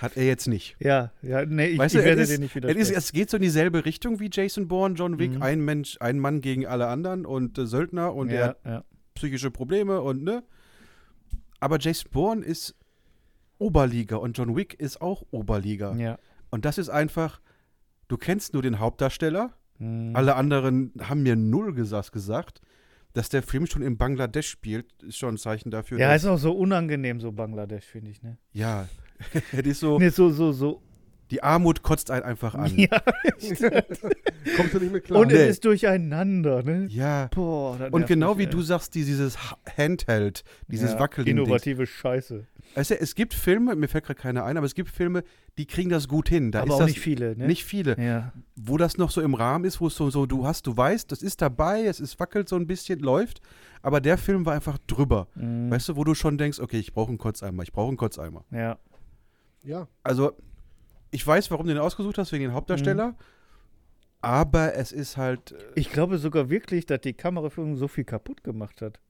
[0.00, 0.76] hat er jetzt nicht.
[0.80, 2.80] ja, ja, nee, ich, Weißt ich du, werde es ist- nicht Es, widersprechen.
[2.80, 5.42] ist, es geht so in dieselbe Richtung wie Jason Bourne, John Wick, Mhm.
[5.42, 8.84] ein Mensch, ein Mann gegen alle anderen und äh, Söldner und er ja, hat ja.
[9.14, 10.42] psychische Probleme und ne.
[11.60, 12.74] Aber Jason Bourne ist
[13.58, 15.94] Oberliga und John Wick ist auch Oberliga.
[15.96, 16.18] ja.
[16.50, 17.40] Und das ist einfach,
[18.08, 20.14] du kennst nur den Hauptdarsteller, Mhm.
[20.14, 22.60] alle anderen haben mir null gesagt.
[23.14, 25.98] Dass der Film schon in Bangladesch spielt, ist schon ein Zeichen dafür.
[25.98, 28.36] Ja, ist auch so unangenehm, so Bangladesch, finde ich, ne?
[28.52, 28.88] ja.
[29.52, 30.82] das ist so, Nee, so, so, so.
[31.30, 32.72] Die Armut kotzt einen einfach an.
[32.76, 32.88] Ja,
[34.56, 35.20] Kommst du nicht mit klar?
[35.20, 35.34] und Nee.
[35.34, 36.86] es ist durcheinander, ne?
[36.90, 37.28] Ja.
[37.34, 38.50] Boah, Und genau mich, wie ey.
[38.50, 41.36] du sagst, die- dieses Ha- Handheld, dieses ja, Wackelding.
[41.38, 42.46] Innovative Scheiße.
[42.74, 45.22] Weißt du, es gibt Filme, mir fällt gerade keiner ein, aber es gibt Filme,
[45.58, 46.50] die kriegen das gut hin.
[46.50, 47.46] Da Aber ist auch das nicht viele, ne?
[47.46, 47.96] nicht viele.
[48.00, 48.32] Ja.
[48.56, 51.10] Wo das noch so im Rahmen ist, wo es so, so, du hast, du weißt,
[51.12, 53.40] das ist dabei, es ist wackelt so ein bisschen, läuft.
[53.82, 55.28] Aber der Film war einfach drüber.
[55.34, 55.70] Mhm.
[55.70, 58.44] Weißt du, wo du schon denkst, okay, ich brauche einen Kurzeimer, ich brauche einen Kurzeimer.
[58.50, 58.78] Ja.
[59.62, 59.88] Ja.
[60.02, 60.32] Also,
[61.14, 63.08] ich weiß, warum du den ausgesucht hast, wegen den Hauptdarsteller.
[63.12, 63.16] Mhm.
[64.20, 65.52] Aber es ist halt.
[65.52, 69.00] äh, Ich glaube sogar wirklich, dass die Kameraführung so viel kaputt gemacht hat.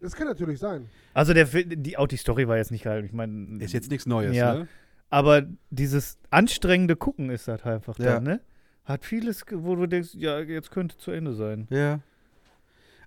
[0.00, 0.88] Das kann natürlich sein.
[1.14, 3.04] Also der, die, auch die Story war jetzt nicht geil.
[3.04, 4.54] Ich meine, Ist jetzt nichts Neues, Ja.
[4.54, 4.68] ne?
[5.10, 8.14] aber dieses anstrengende Gucken ist das einfach Ja.
[8.14, 8.40] dann, ne?
[8.84, 11.66] Hat vieles, wo du denkst, ja, jetzt könnte zu Ende sein.
[11.70, 12.00] Ja.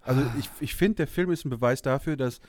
[0.02, 2.40] Also ich, ich finde, der Film ist ein Beweis dafür, dass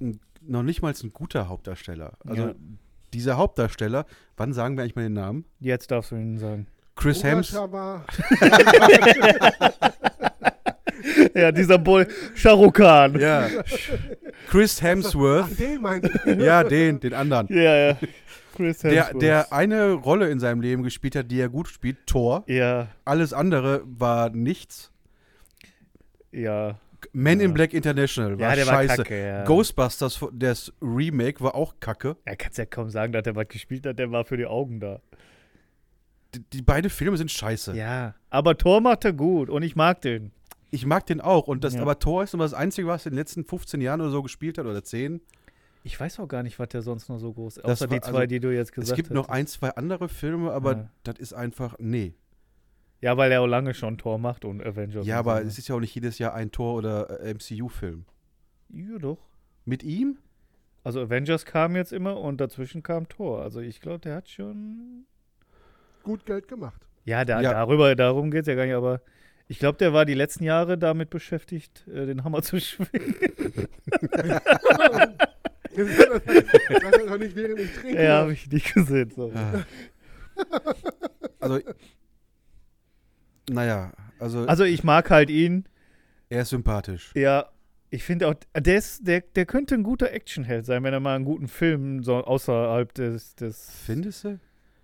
[0.00, 2.54] ein, noch nicht mal ein guter Hauptdarsteller, also Ja.
[3.12, 4.06] Dieser Hauptdarsteller,
[4.36, 5.44] wann sagen wir eigentlich mal den Namen?
[5.60, 6.66] Jetzt darfst du ihnen sagen.
[6.96, 8.02] Chris Hems, Ungashava-
[11.34, 13.18] ja, dieser Bull, Shahrukh Khan.
[13.18, 13.48] ja,
[14.48, 16.36] Chris Ach, Hemsworth, den meinte ich.
[16.38, 17.46] ja, den, den anderen.
[17.50, 17.96] Ja, ja.
[18.54, 19.22] Chris Der, Hemsworth.
[19.22, 22.44] der eine Rolle in seinem Leben gespielt hat, die er gut spielt, Thor.
[22.46, 24.90] Ja, Alles andere war nichts.
[26.30, 26.78] ja.
[27.14, 27.54] Men in Ja.
[27.54, 28.88] Black International war Ja, der scheiße.
[28.88, 29.44] war kacke, ja.
[29.44, 32.16] Ghostbusters, das Remake, war auch kacke.
[32.24, 34.80] Er kann ja kaum sagen, dass er was gespielt hat, der war für die Augen
[34.80, 35.00] da.
[36.34, 37.76] Die, die beiden Filme sind scheiße.
[37.76, 38.14] Ja.
[38.30, 40.32] Aber Thor macht er gut und ich mag den.
[40.70, 41.46] Ich mag den auch.
[41.48, 41.82] Und das, Ja.
[41.82, 44.22] aber Thor ist immer das Einzige, was er in den letzten 15 Jahren oder so
[44.22, 45.20] gespielt hat oder 10.
[45.84, 47.64] Ich weiß auch gar nicht, was der sonst noch so groß ist.
[47.66, 49.14] Außer war- die zwei, also, die du jetzt gesagt es gibt hast.
[49.14, 50.88] noch ein, zwei andere Filme, aber Ja.
[51.02, 52.14] das ist einfach, nee.
[53.02, 55.04] Ja, weil er auch lange schon Tor macht und Avengers.
[55.06, 55.48] Ja, und aber so, ne?
[55.48, 58.04] es ist ja auch nicht jedes Jahr ein Tor- oder äh, MCU-Film.
[58.70, 59.18] Ja, doch.
[59.64, 60.18] Mit ihm?
[60.84, 63.42] Also Avengers kam jetzt immer und dazwischen kam Thor.
[63.42, 65.04] Also ich glaube, der hat schon.
[66.02, 66.80] Gut Geld gemacht.
[67.04, 67.52] Ja, da, Ja.
[67.52, 69.00] darüber, darum geht es ja gar nicht, aber
[69.48, 73.16] ich glaube, der war die letzten Jahre damit beschäftigt, äh, den Hammer zu schwingen.
[75.74, 78.02] das ist doch nicht, während ich trinke.
[78.02, 79.10] ja, habe ich nicht gesehen.
[79.10, 79.32] Sorry.
[79.34, 79.64] Ah.
[81.40, 81.60] also,
[83.50, 85.66] naja, also, Also ich mag halt ihn.
[86.28, 87.12] er ist sympathisch.
[87.14, 87.48] Ja,
[87.90, 91.14] ich finde auch, der, ist, der, der könnte ein guter Actionheld sein, wenn er mal
[91.14, 93.34] einen guten Film so außerhalb des.
[93.34, 94.40] des Findest du?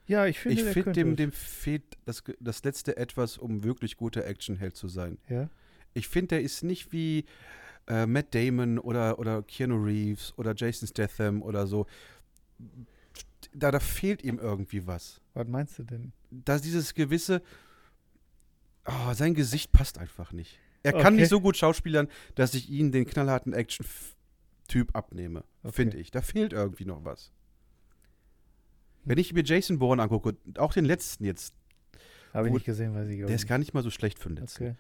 [0.07, 4.27] ja, ich finde, Ich finde, dem, dem fehlt das, das letzte Etwas, um wirklich guter
[4.27, 5.19] Actionheld zu sein.
[5.29, 5.49] Ja.
[5.95, 7.25] Ich finde, der ist nicht wie
[7.87, 11.87] äh, Matt Damon oder, oder Keanu Reeves oder Jason Statham oder so.
[13.55, 15.21] Da, da fehlt ihm irgendwie was.
[15.35, 16.13] Was meinst du denn?
[16.31, 17.43] Da dieses gewisse,
[18.89, 20.59] oh, sein Gesicht passt einfach nicht.
[20.82, 21.16] Er kann Okay.
[21.22, 25.72] nicht so gut schauspielern, dass ich ihn den knallharten Action-Typ abnehme, Okay.
[25.74, 26.11] finde ich.
[26.11, 27.32] Da fehlt irgendwie noch was.
[29.05, 31.55] Wenn ich mir Jason Bourne angucke, auch den letzten jetzt,
[32.34, 34.28] Habe ich nicht gesehen, weiß ich auch der ist gar nicht mal so schlecht für
[34.28, 34.64] den letzten.
[34.64, 34.74] Okay.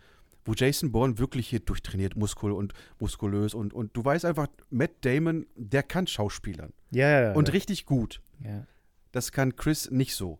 [0.44, 4.92] wo Jason Bourne wirklich hier durchtrainiert, Muskul und muskulös und, und du weißt einfach, Matt
[5.02, 7.32] Damon, der kann Schauspielern Ja, ja, ja.
[7.34, 8.20] und richtig gut.
[8.44, 8.66] ja.
[9.12, 10.38] Das kann Chris nicht so.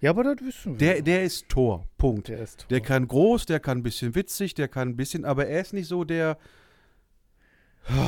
[0.00, 0.78] Ja, aber das wissen wir.
[0.94, 2.28] Der, der ist Tor, Punkt.
[2.28, 2.86] der ist Der tot.
[2.86, 5.88] kann groß, der kann ein bisschen witzig, der kann ein bisschen, aber er ist nicht
[5.88, 6.38] so der.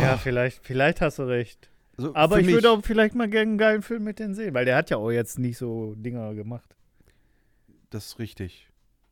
[0.00, 1.70] Ja, vielleicht, vielleicht hast du recht.
[1.96, 4.54] Also Aber ich mich- würde auch vielleicht mal gerne einen geilen Film mit denen sehen,
[4.54, 6.76] weil der hat ja auch jetzt nicht so Dinger gemacht.
[7.90, 8.68] Das ist richtig.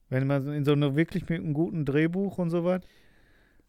[0.09, 2.81] Wenn man so in so einer wirklich mit einem guten Drehbuch und so was,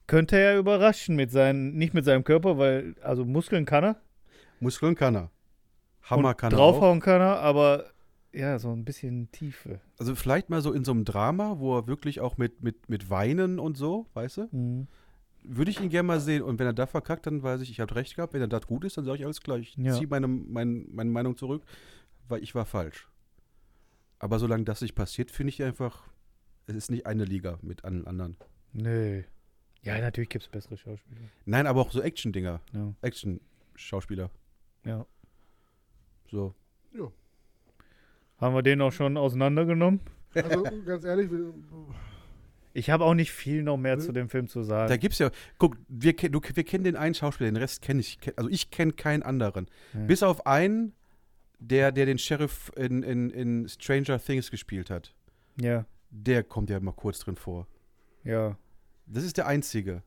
[0.07, 3.95] könnte er überraschen mit seinen, nicht mit seinem Körper, weil, also Muskeln kann er.
[4.59, 5.31] Muskeln kann er.
[6.03, 6.71] Hammer und kann er auch.
[6.73, 7.85] draufhauen kann er, aber
[8.33, 9.81] ja, so ein bisschen Tiefe.
[9.97, 13.09] Also vielleicht mal so in so einem Drama, wo er wirklich auch mit, mit, mit
[13.09, 14.47] Weinen und so, weißt du?
[14.51, 14.87] Mhm.
[15.43, 16.43] Würde ich ihn gerne mal sehen.
[16.43, 18.33] Und wenn er da verkackt, dann weiß ich, ich habe recht gehabt.
[18.33, 19.57] Wenn er das gut ist, dann sage ich alles klar.
[19.57, 19.93] Ich Ja.
[19.93, 21.63] ziehe meine, mein, meine Meinung zurück,
[22.27, 23.07] weil ich war falsch.
[24.19, 26.07] Aber solange das nicht passiert, finde ich einfach,
[26.67, 28.37] es ist nicht eine Liga mit allen anderen.
[28.71, 29.25] Nee.
[29.81, 31.21] Ja, natürlich gibt es bessere Schauspieler.
[31.45, 32.61] Nein, aber auch so Action-Dinger.
[32.71, 32.93] Ja.
[33.01, 34.29] Action-Schauspieler.
[34.85, 35.05] ja.
[36.29, 36.53] So.
[38.41, 40.01] Haben wir den auch schon auseinandergenommen?
[40.33, 41.29] Also ganz ehrlich,
[42.73, 43.99] Ich habe auch nicht viel noch mehr Hm?
[44.01, 44.89] zu dem Film zu sagen.
[44.89, 48.17] Da gibt's ja, guck, wir, du, wir kennen den einen Schauspieler, den Rest kenne ich,
[48.37, 49.67] also ich kenne keinen anderen.
[49.93, 49.99] Ja.
[50.05, 50.93] Bis auf einen,
[51.59, 55.13] der, der den Sheriff in, in, in Stranger Things gespielt hat.
[55.59, 57.67] ja, Der kommt ja mal kurz drin vor.
[58.23, 58.57] ja.
[59.07, 60.03] Das ist der einzige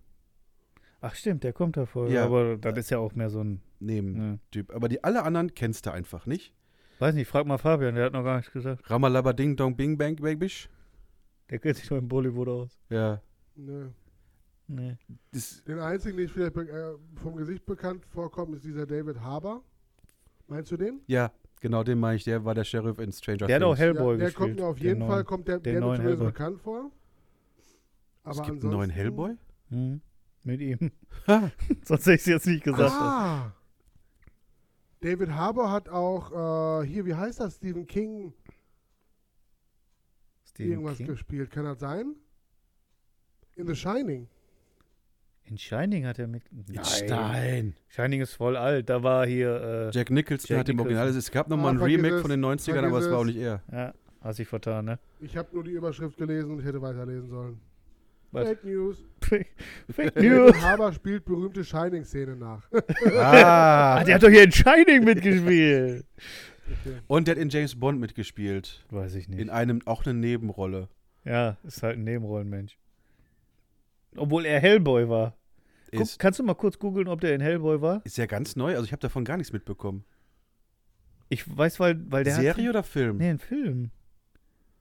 [1.02, 2.08] Ach stimmt, der kommt davor.
[2.08, 2.24] Ja.
[2.24, 3.60] Aber das ist ja auch mehr so ein.
[3.80, 4.70] Nebentyp.
[4.70, 4.76] Ja.
[4.76, 6.54] Aber die alle anderen kennst du einfach nicht.
[6.98, 8.88] Weiß nicht, frag mal Fabian, der hat noch gar nichts gesagt.
[8.90, 10.68] Ramalaba Ding Dong Bing Bang Babish.
[11.50, 12.78] Der kennt sich doch in Bollywood aus.
[12.88, 13.20] Ja.
[13.56, 13.88] nö.
[14.66, 14.96] Nee.
[15.30, 19.62] Das, Den einzigen, den ich vielleicht äh, vom Gesicht bekannt vorkommt, ist dieser David Harbour.
[20.46, 21.00] Meinst du den?
[21.06, 21.30] ja,
[21.60, 22.24] genau den meine ich.
[22.24, 23.80] Der war der Sheriff in Stranger Der hat auch Things.
[23.80, 24.36] Hellboy ja, der gespielt.
[24.36, 25.10] kommt mir auf den jeden neuen.
[25.10, 26.26] Fall, kommt der, der mir neuen Hellboy.
[26.28, 26.90] bekannt vor.
[28.24, 29.34] es Aber gibt einen neuen Hellboy?
[29.68, 30.00] Mhm.
[30.44, 30.90] Mit ihm.
[31.26, 31.50] Ha.
[31.84, 32.90] Sonst hätte ich es jetzt nicht gesagt.
[32.92, 33.52] Ah!
[35.04, 38.32] David Harbour hat auch, äh, hier, wie heißt das, Stephen King
[40.46, 41.08] Stephen irgendwas King.
[41.08, 41.50] gespielt.
[41.50, 42.14] Kann das sein?
[43.56, 44.28] In The Shining.
[45.44, 46.44] In Shining hat er mit.
[47.06, 47.74] Nein.
[47.88, 48.88] Shining ist voll alt.
[48.88, 49.90] Da war hier.
[49.92, 50.80] Äh, Jack Nicholson Jack hat im.
[50.80, 51.08] Original.
[51.08, 53.36] Es gab nochmal Ah, ein Remake es, von den 90ern, aber es war auch nicht
[53.36, 53.62] er.
[53.70, 53.92] ja,
[54.22, 54.98] hast dich vertan, ne?
[55.20, 57.60] Ich habe nur die Überschrift gelesen und ich hätte weiterlesen sollen.
[58.34, 58.48] Was?
[58.48, 59.04] Fake News.
[59.90, 60.60] Fake News.
[60.60, 62.68] Harbour spielt berühmte Shining-Szene nach.
[63.16, 63.94] Ah.
[64.00, 66.04] Ah, der hat doch hier in Shining mitgespielt.
[66.66, 66.96] Okay.
[67.06, 68.84] Und der hat in James Bond mitgespielt.
[68.90, 69.38] Weiß ich nicht.
[69.40, 70.88] In einem, auch eine Nebenrolle.
[71.24, 72.76] ja, ist halt ein Nebenrollenmensch.
[74.16, 75.36] Obwohl er Hellboy war.
[75.94, 78.00] Guck, kannst du mal kurz googeln, ob der in Hellboy war?
[78.04, 80.04] ist ja ganz neu, also ich habe davon gar nichts mitbekommen.
[81.28, 82.70] Ich weiß, weil, weil der Serie hat.
[82.70, 83.18] oder Film?
[83.18, 83.90] Nee, ein Film.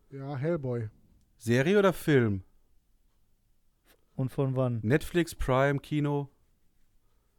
[0.10, 0.90] Ja, Hellboy.
[1.38, 2.42] Serie oder Film?
[4.16, 4.80] Und von wann?
[4.84, 6.30] Netflix, Prime, Kino?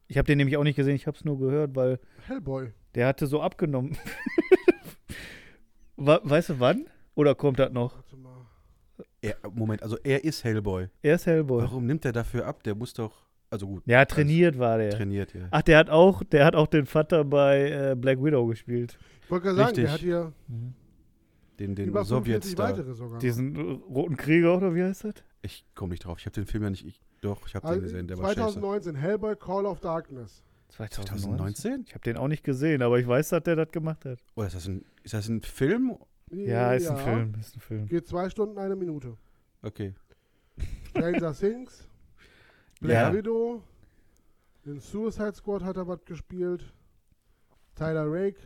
[0.07, 2.71] Ich habe den nämlich auch nicht gesehen, ich habe es nur gehört, weil Hellboy.
[2.95, 3.97] der hatte so abgenommen.
[5.97, 6.85] Weißt du wann?
[7.15, 7.95] Oder kommt das noch?
[7.95, 8.45] Warte mal.
[9.21, 10.87] Er, Moment, also er ist Hellboy.
[11.01, 11.63] Er ist Hellboy.
[11.63, 12.61] Warum nimmt er dafür ab?
[12.63, 14.91] Der muss doch, also gut, Ja, trainiert war der.
[14.91, 15.47] trainiert, ja.
[15.51, 18.97] Ach, der hat auch, der hat auch den Vater bei äh, Black Widow gespielt.
[19.23, 19.83] Ich wollte gerade sagen, Richtig.
[19.85, 20.33] der hat hier
[21.59, 22.69] Den, den über 45 Sowjetstar.
[22.69, 23.19] weitere sogar.
[23.19, 25.15] Diesen roten Krieger oder wie heißt das?
[25.45, 26.17] Ich komme nicht drauf.
[26.19, 26.85] Ich habe den Film ja nicht.
[26.85, 28.07] Ich, doch, ich habe Also, den gesehen.
[28.07, 28.53] Der war scheiße.
[28.53, 30.41] 2019, Hellboy Call of Darkness.
[30.69, 31.83] 2019?
[31.87, 34.19] Ich habe den auch nicht gesehen, aber ich weiß, dass der das gemacht hat.
[34.35, 35.97] Oder ist das ein, ist das ein Film?
[36.31, 37.87] Ja, ist ein Film, ist ein Film.
[37.87, 39.15] Geht zwei Stunden, eine Minute.
[39.61, 39.93] Okay.
[40.89, 41.87] Stranger Things,
[42.81, 43.13] Black Ja.
[43.13, 43.61] Widow,
[44.65, 46.73] in Suicide Squad hat er was gespielt,
[47.75, 48.39] Tyler Rake,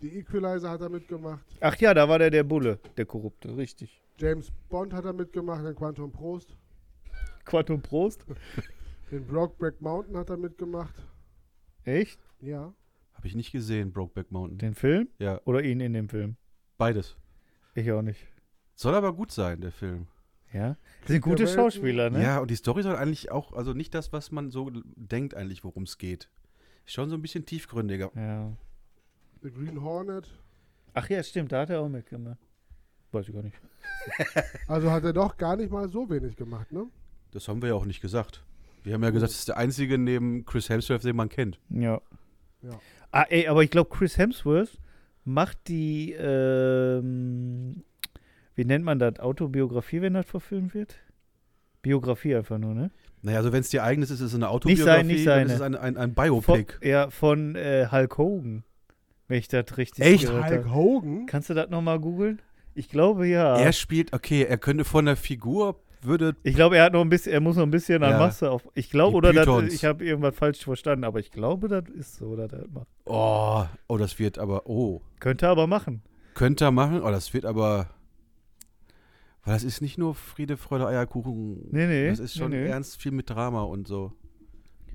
[0.00, 4.00] die Equalizer hat er mitgemacht, Ach ja, da war der der Bulle, der Korrupte, richtig.
[4.18, 6.56] James Bond hat er mitgemacht, in Quantum Prost,
[7.44, 8.24] Quantum Prost?
[9.10, 10.94] in Brokeback Mountain hat er mitgemacht.
[11.84, 12.20] Echt?
[12.40, 12.74] Ja,
[13.14, 14.58] Habe ich nicht gesehen, Brokeback Mountain.
[14.58, 15.08] Den Film?
[15.18, 16.36] Ja, Oder ihn in dem Film?
[16.76, 17.16] beides.
[17.74, 18.26] Ich auch nicht.
[18.74, 20.06] Soll aber gut sein, der Film.
[20.52, 20.76] Ja?
[21.00, 21.46] Das sind gute.
[21.46, 22.22] Schauspieler, ne?
[22.22, 25.64] Ja, und die Story soll eigentlich auch, also nicht das, was man so denkt eigentlich,
[25.64, 26.28] worum es geht.
[26.86, 28.10] Ist schon so ein bisschen tiefgründiger.
[28.14, 28.52] ja.
[29.42, 30.28] The Green Hornet.
[30.94, 32.38] Ach ja, stimmt, da hat er auch mitgemacht.
[33.12, 33.56] Weiß ich gar nicht.
[34.68, 36.86] Also hat er doch gar nicht mal so wenig gemacht, ne?
[37.32, 38.42] Das haben wir ja auch nicht gesagt.
[38.84, 41.58] Wir haben ja gesagt, das ist der einzige neben Chris Hemsworth, den man kennt.
[41.68, 42.00] Ja.
[42.62, 42.80] Ja.
[43.10, 44.78] Ah, ey, aber ich glaube, Chris Hemsworth
[45.24, 47.82] macht die, ähm,
[48.54, 49.18] wie nennt man das?
[49.20, 50.96] Autobiografie, wenn das verfilmt wird?
[51.82, 52.90] Biografie einfach nur, ne?
[53.22, 55.34] Naja, also wenn es dir eigenes ist, ist es eine Nicht Autobiografie, sein- nicht dann
[55.34, 55.44] seine.
[55.48, 56.74] ist es ein, ein, ein Von, Biopic.
[56.86, 58.64] ja, von äh, Hulk Hogan.
[59.26, 60.30] Wenn ich das richtig Echt?
[60.30, 60.70] Hulk.
[60.70, 61.26] Hogan?
[61.26, 62.40] Kannst du das nochmal googeln?
[62.78, 63.56] Ich glaube ja.
[63.56, 67.08] Er spielt, okay, er könnte von der Figur, würde, Ich glaube, er hat noch ein
[67.08, 68.18] bisschen, er muss noch ein bisschen an Ja.
[68.18, 68.68] Masse auf.
[68.74, 72.36] Ich glaube, oder das, ich habe irgendwas falsch verstanden, aber ich glaube, das ist so,
[72.36, 72.86] dass er macht.
[73.04, 76.02] oh, oh, das wird aber, oh, Könnte er aber machen.
[76.34, 77.90] könnte er machen, oh, das wird aber,
[79.44, 81.66] weil das ist nicht nur Friede, Freude, Eierkuchen.
[81.72, 82.08] Nee, nee.
[82.10, 82.68] Das ist schon nee, nee.
[82.68, 84.12] ernst viel mit Drama und so.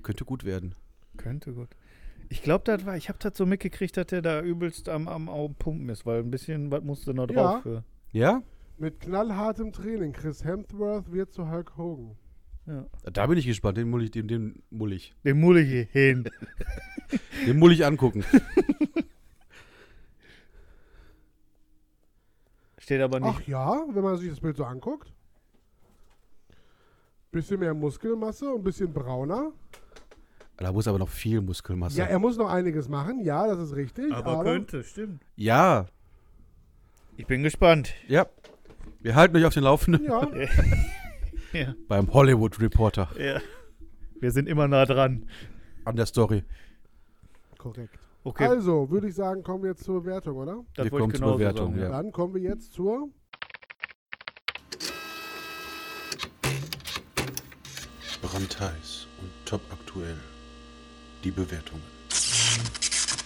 [0.03, 0.73] Könnte gut werden.
[1.17, 1.67] Könnte gut.
[2.34, 5.29] Ich glaube, das war, ich habe das so mitgekriegt, dass der da übelst am, am,
[5.29, 7.61] am Pumpen ist, weil ein bisschen, was musste noch drauf Ja.
[7.61, 7.84] für.
[8.11, 8.41] Ja?
[8.79, 10.13] Mit knallhartem Training.
[10.13, 12.17] Chris Hemsworth wird zu Hulk Hogan.
[12.65, 12.88] Ja.
[13.03, 15.13] Da bin ich gespannt, den mull ich, den, den mull ich.
[15.23, 16.27] Den ich hin.
[17.45, 18.25] Den mull ich angucken.
[22.79, 23.29] Steht aber nicht.
[23.31, 25.13] Ach ja, wenn man sich das Bild so anguckt.
[27.31, 29.51] Bisschen mehr Muskelmasse und ein bisschen brauner.
[30.58, 31.97] Da muss aber noch viel Muskelmasse.
[31.97, 34.14] Ja, er muss noch einiges machen, ja, das ist richtig.
[34.14, 34.43] Aber,
[34.84, 35.22] stimmt.
[35.36, 35.88] ja,
[37.18, 37.93] Ich bin gespannt.
[38.08, 38.26] ja.
[39.01, 40.28] Wir halten euch auf den Laufenden Ja,
[41.51, 41.76] Ja.
[41.88, 43.39] beim Hollywood Reporter ja.
[44.22, 45.28] Wir sind immer nah dran.
[45.86, 46.43] an der Story.
[47.58, 47.99] korrekt.
[48.24, 50.64] Okay, Also, würde ich sagen, kommen wir jetzt zur Bewertung, oder?
[50.76, 51.89] das wir wollte kommen zur Bewertung, sagen, ja.
[51.89, 53.10] Dann kommen wir jetzt zur
[58.22, 60.16] Brandheiß und top aktuell.
[61.24, 61.82] Die Bewertungen.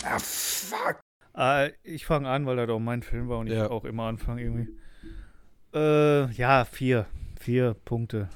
[0.03, 0.99] Ah, fuck.
[1.35, 3.65] Äh, ich fange an, weil das auch mein Film war und Ja.
[3.65, 4.69] ich auch immer anfange irgendwie.
[5.73, 7.07] Äh, ja, vier.
[7.39, 8.29] Vier Punkte.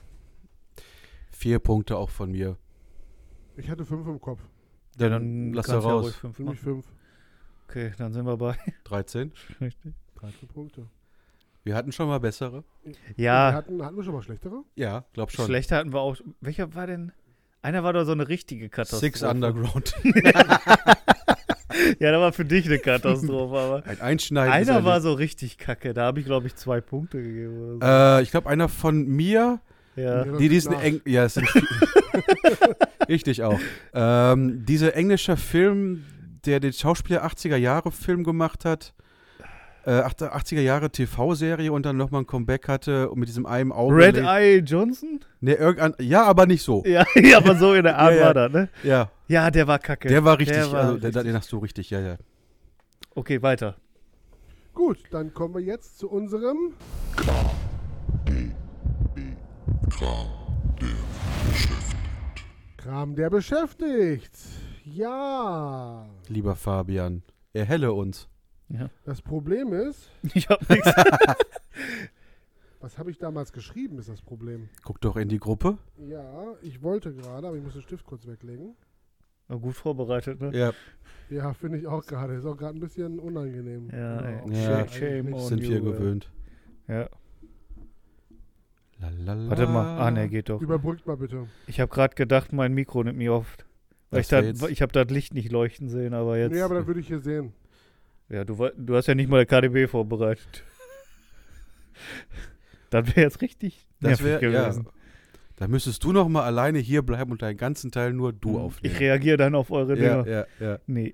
[1.32, 2.58] Vier Punkte auch von mir.
[3.58, 4.42] Ich hatte fünf im Kopf.
[5.00, 6.06] Ja, Dann lass er ja raus.
[6.06, 6.58] ruhig fünf machen.
[6.58, 6.86] fünf.
[7.68, 8.58] Okay, dann sind wir bei.
[8.84, 9.32] 13.
[9.62, 9.94] Richtig.
[10.16, 10.88] 13 Punkte.
[11.64, 12.64] Wir hatten schon mal bessere.
[12.84, 14.64] Wir Ja, hatten, hatten wir schon mal schlechtere?
[14.76, 15.46] Ja, glaub schon.
[15.46, 16.18] schlechter hatten wir auch.
[16.42, 17.12] Welcher war denn?
[17.62, 19.06] Einer war doch so eine richtige Katastrophe.
[19.06, 19.94] Six Underground.
[22.00, 23.84] Ja, da war für dich eine Katastrophe, aber.
[23.86, 25.94] Ein einschneidendes Einer war so richtig kacke.
[25.94, 27.78] Da habe ich, glaube ich, zwei Punkte gegeben.
[27.80, 28.20] Oder so.
[28.20, 29.60] Äh, ich glaube, einer von mir.
[29.96, 30.26] ja.
[30.26, 30.80] Die, die ist nach.
[30.80, 31.48] eine Eng ja, sind
[33.08, 33.60] Richtig auch.
[33.94, 36.04] Ähm, dieser englische Film,
[36.46, 38.94] der den Schauspieler 80er Jahre Film gemacht hat,
[39.86, 43.96] äh, 80er Jahre TV-Serie und dann nochmal ein Comeback hatte und mit diesem einen Auge.
[43.96, 45.20] Red Eye Johnson?
[45.40, 46.84] Nee, irgendein, ja, aber nicht so.
[46.86, 48.26] Ja, ja, aber so in der Art Ja, ja.
[48.26, 48.70] war das, ne?
[48.84, 50.08] Ja, Ja, der war kacke.
[50.08, 51.24] der war richtig, Der war also der, richtig.
[51.24, 52.16] den hast du richtig, ja, ja.
[53.16, 53.76] Okay, weiter.
[54.74, 56.74] Gut, dann kommen wir jetzt zu unserem
[62.78, 64.34] Kram, der beschäftigt.
[64.86, 66.08] Ja.
[66.28, 67.22] Lieber Fabian,
[67.54, 68.28] erhelle uns.
[68.72, 68.90] Ja.
[69.06, 70.88] Das Problem ist, Ich hab nichts.
[72.80, 74.70] was habe ich damals geschrieben, ist das Problem.
[74.84, 75.78] Guck doch in die Gruppe.
[76.08, 78.76] Ja, ich wollte gerade, aber ich muss den Stift kurz weglegen.
[79.50, 80.52] Gut vorbereitet, ne?
[80.58, 80.72] Ja,
[81.30, 82.36] Ja, finde ich auch gerade.
[82.36, 83.90] Ist auch gerade ein bisschen unangenehm.
[83.92, 84.48] Ja, Genau.
[84.50, 84.64] ey.
[84.64, 84.88] Ja.
[84.88, 86.32] Shame, on sind wir you, gewöhnt.
[86.88, 87.10] Ja.
[89.00, 89.50] Lalala.
[89.50, 90.00] Warte mal.
[90.00, 90.62] Ah, ne, geht doch.
[90.62, 91.48] Überbrückt mal bitte.
[91.68, 93.66] Ich habe gerade gedacht, mein Mikro nimmt mich oft.
[94.10, 96.52] Weil Das ich da- ich habe das Licht nicht leuchten sehen, aber jetzt.
[96.54, 97.52] Nee, aber das würde ich hier sehen.
[98.32, 100.64] Ja, du, du hast ja nicht mal der KDB vorbereitet.
[102.90, 104.64] das wäre jetzt richtig Das nervig wäre, ja.
[104.64, 104.88] gewesen.
[105.58, 108.96] Da müsstest du noch mal alleine hier bleiben und deinen ganzen Teil nur du aufnehmen.
[108.96, 110.28] Ich reagiere dann auf eure ja, Dinger.
[110.28, 110.80] ja, ja.
[110.88, 111.14] Nee.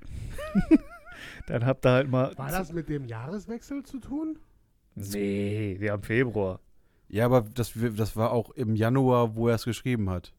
[1.47, 2.37] dann habt ihr halt mal.
[2.37, 4.39] War das mit dem Jahreswechsel zu tun?
[4.95, 6.59] Nee, wir haben Februar.
[7.09, 10.33] Ja, aber das, das war auch im Januar, wo er es geschrieben hat.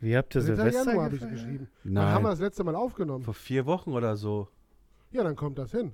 [0.00, 0.46] Wie habt ihr 3.
[0.46, 1.68] Silvester Januar habe ich geschrieben.
[1.84, 3.24] Wann haben wir Nein, das letzte Mal aufgenommen?
[3.24, 4.48] vor vier Wochen oder so.
[5.12, 5.92] Ja, dann kommt das hin.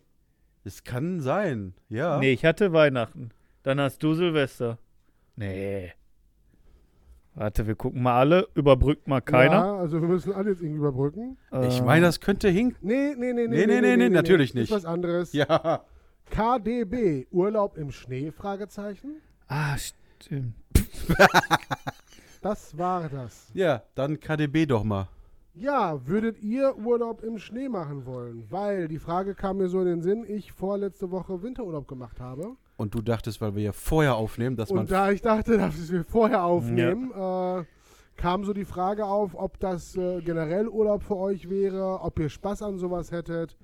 [0.65, 2.19] Es kann sein, ja.
[2.19, 3.31] Nee, ich hatte Weihnachten.
[3.63, 4.79] Dann hast du Silvester.
[5.37, 5.93] Nee.
[7.35, 8.49] Warte, wir gucken mal alle.
[8.55, 9.53] Überbrückt mal keiner.
[9.53, 11.37] Ja, also wir müssen alle jetzt irgendwie überbrücken.
[11.69, 12.79] Ich meine, das könnte hinken.
[12.87, 13.67] Nee, nee, nee, nee.
[13.67, 14.73] Nee, nee, nee, nee, natürlich Ist nicht.
[14.73, 15.33] was anderes.
[15.33, 15.85] Ja.
[16.31, 19.21] KDB, Urlaub im Schnee, Fragezeichen.
[19.49, 20.55] Ah, stimmt.
[22.43, 23.51] Das war das.
[23.55, 25.09] Ja, dann KDB doch mal.
[25.59, 28.45] Ja, würdet ihr Urlaub im Schnee machen wollen?
[28.51, 32.57] Weil die Frage kam mir so in den Sinn, ich vorletzte Woche Winterurlaub gemacht habe.
[32.77, 34.81] Und du dachtest, weil wir ja vorher aufnehmen, dass man.
[34.81, 37.65] Und da ich dachte, dass wir vorher aufnehmen, äh,
[38.17, 42.29] kam so die Frage auf, ob das äh, generell Urlaub für euch wäre, ob ihr
[42.29, 43.57] Spaß an sowas hättet.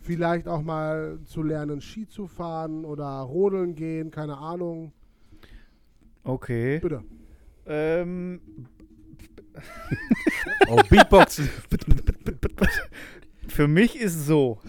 [0.00, 4.92] Vielleicht auch mal zu lernen, Ski zu fahren oder rodeln gehen, keine Ahnung.
[6.24, 6.78] Okay.
[6.80, 7.04] Bitte.
[7.66, 8.40] Ähm,
[10.68, 11.48] oh, Beatboxen.
[13.48, 14.60] für mich ist so.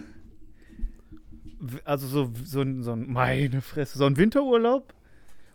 [1.84, 4.94] Also so, so, ein- so ein, meine Fresse, so ein Winterurlaub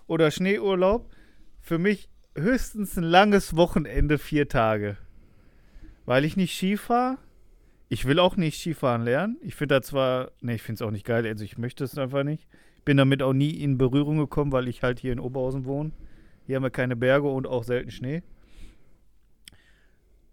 [0.06, 1.10] oder Schneeurlaub.
[1.60, 4.96] Für mich höchstens ein langes Wochenende, vier Tage.
[6.04, 7.18] Weil ich nicht Ski fahre.
[7.88, 9.36] Ich will auch nicht Skifahren lernen.
[9.42, 11.96] Ich finde das zwar, ne, ich finde es auch nicht geil, also ich möchte es
[11.96, 12.48] einfach nicht.
[12.84, 15.92] Bin damit auch nie in Berührung gekommen, weil ich halt hier in Oberhausen wohne.
[16.46, 18.22] Hier haben wir keine Berge und auch selten Schnee.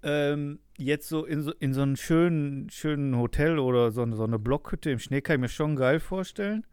[0.03, 4.23] Ähm, jetzt so in, so in so einem schönen, schönen Hotel oder so, eine- so
[4.23, 6.65] eine Blockhütte im Schnee kann ich mir schon geil vorstellen.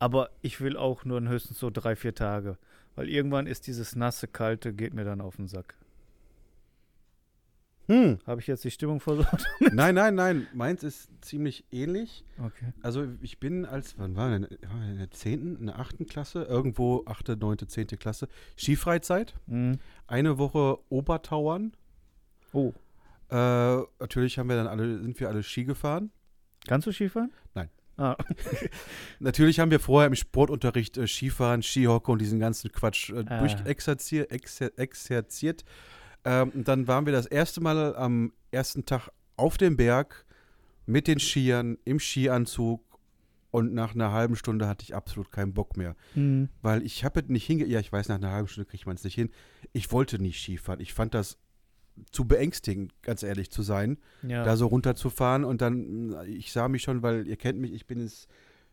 [0.00, 2.58] Aber ich will auch nur höchstens so drei, vier Tage.
[2.96, 5.76] Weil irgendwann ist dieses nasse, kalte, geht mir dann auf den Sack.
[7.86, 8.18] Hm.
[8.26, 9.44] Habe ich jetzt die Stimmung versorgt?
[9.72, 10.46] Nein, nein, nein.
[10.54, 12.24] Meins ist ziemlich ähnlich.
[12.38, 12.72] Okay.
[12.82, 16.06] Also ich bin als, wann war denn, in der 10., in der 8.
[16.08, 17.86] Klasse, irgendwo 8., 9., 10.
[17.98, 19.78] Klasse, Skifreizeit, Mhm.
[20.06, 21.72] eine Woche Obertauern.
[22.54, 22.72] Oh.
[23.30, 26.10] Äh, natürlich haben wir dann alle, sind wir alle Ski gefahren.
[26.66, 27.30] Kannst du Skifahren?
[27.54, 27.68] Nein.
[27.96, 28.16] Ah,
[29.20, 33.38] Natürlich haben wir vorher im Sportunterricht äh, Skifahren, Skihocke und diesen ganzen Quatsch äh, Ah.
[33.40, 34.30] durchexerziert.
[34.32, 35.64] Exer, exerziert.
[36.24, 40.24] Ähm, und dann waren wir das erste Mal am ersten Tag auf dem Berg
[40.86, 42.82] mit den Skiern im Skianzug
[43.50, 45.94] Und nach einer halben Stunde hatte ich absolut keinen Bock mehr.
[46.14, 46.48] Mhm.
[46.62, 47.66] Weil ich habe nicht hinge...
[47.66, 49.30] Ja, ich weiß, nach einer halben Stunde kriegt man es nicht hin.
[49.72, 50.80] Ich wollte nicht Skifahren.
[50.80, 51.38] Ich fand das
[52.10, 54.44] zu beängstigend, ganz ehrlich zu sein, Ja.
[54.44, 55.44] da so runterzufahren.
[55.44, 58.26] Und dann, ich sah mich schon, weil ihr kennt mich, ich bin es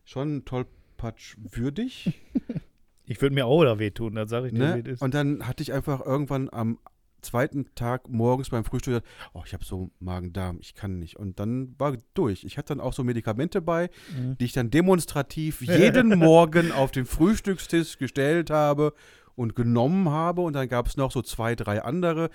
[0.04, 2.20] schon tollpatschwürdig.
[3.06, 4.80] ich würde mir auch da wehtun, das sage ich dir, wie ne?
[4.86, 5.02] es ist.
[5.02, 6.80] Und dann hatte ich einfach irgendwann am
[7.22, 11.18] zweiten Tag morgens beim Frühstück gesagt, oh, ich habe so Magen-Darm, ich kann nicht.
[11.18, 12.44] Und dann war durch.
[12.44, 14.38] Ich hatte dann auch so Medikamente bei, Mhm.
[14.40, 18.94] die ich dann demonstrativ jeden Morgen auf den Frühstückstisch gestellt habe
[19.36, 20.42] und genommen habe.
[20.42, 22.32] Und dann gab es noch so zwei, drei andere.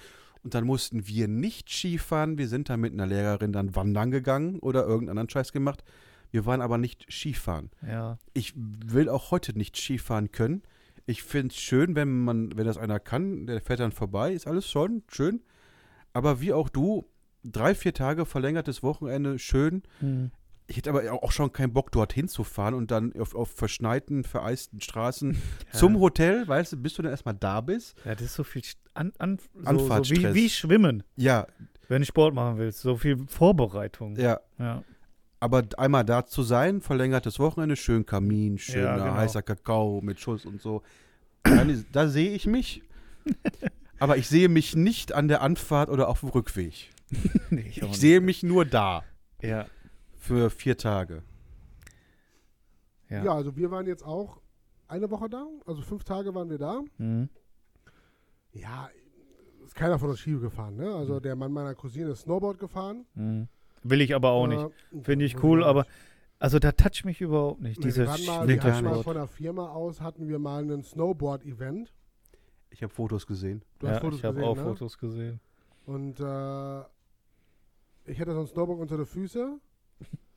[0.47, 2.39] Und dann mussten wir nicht Skifahren.
[2.39, 5.83] Wir sind dann mit einer Lehrerin dann wandern gegangen oder irgendeinen anderen Scheiß gemacht.
[6.31, 7.73] Wir waren aber nicht Skifahren.
[7.85, 8.19] Ja.
[8.33, 10.63] Ich will auch heute nicht Skifahren können.
[11.05, 14.47] Ich finde es schön, wenn man, wenn das einer kann, der fährt dann vorbei, ist
[14.47, 15.43] alles schon schön.
[16.13, 17.07] Aber wie auch du,
[17.43, 19.83] drei, vier Tage verlängertes Wochenende, schön.
[20.01, 20.31] Mhm.
[20.69, 24.25] Ich hätte aber auch schon keinen Bock, dorthin zu fahren und dann auf, auf verschneiten,
[24.25, 25.33] vereisten Straßen
[25.73, 25.79] Ja.
[25.79, 27.95] zum Hotel, weißt du, bis du dann erstmal da bist.
[28.05, 28.63] Ja, das ist so viel
[28.95, 31.47] an, an, so, so wie, wie Schwimmen, Ja,
[31.89, 32.81] wenn du Sport machen willst.
[32.81, 34.17] So viel Vorbereitung.
[34.17, 34.41] ja.
[34.59, 34.83] Ja.
[35.39, 39.15] Aber einmal da zu sein, verlängertes Wochenende, schön Kamin, schöner genau.
[39.15, 40.83] heißer Kakao mit Schuss und so.
[41.43, 42.83] Dann, da sehe ich mich.
[43.99, 46.91] aber ich sehe mich nicht an der Anfahrt oder auf dem Rückweg.
[47.51, 49.05] Nee, ich Ich sehe mich nur da
[49.43, 49.67] Ja.
[50.27, 51.23] Für vier Tage.
[53.09, 53.25] Ja.
[53.25, 54.41] Ja, also wir waren jetzt auch
[54.89, 56.83] eine Woche da, also fünf Tage waren wir da.
[56.99, 57.29] Mhm.
[58.53, 58.89] Ja,
[59.65, 60.95] ist keiner von uns Ski gefahren, ne?
[60.95, 63.05] Also der Mann meiner Cousine ist Snowboard gefahren.
[63.15, 63.49] Mhm.
[63.83, 64.61] Will ich aber auch nicht.
[64.61, 65.91] Äh, Finde ich cool, aber nicht.
[66.41, 67.79] also da toucht mich überhaupt nicht.
[67.79, 69.05] Nee, Diese mal, wir hatten mal Wintersport.
[69.05, 71.93] von der Firma aus hatten wir mal einen Snowboard-Event.
[72.71, 73.63] Ich habe Fotos gesehen.
[73.79, 74.63] Du hast Ja, Fotos ich habe auch ne?
[74.63, 75.41] Fotos gesehen.
[75.85, 76.81] Und äh,
[78.11, 79.59] ich hatte so ein Snowboard unter die Füße,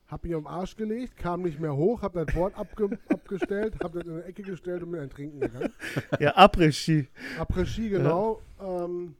[0.10, 3.94] hab mich am Arsch gelegt, kam nicht mehr hoch, hab das Board abge abgestellt, hab
[3.94, 5.72] das in eine Ecke gestellt und bin ein Trinken gegangen.
[6.20, 7.08] Ja, Après-Ski.
[7.38, 8.42] Après-Ski, genau.
[8.60, 9.16] Ähm,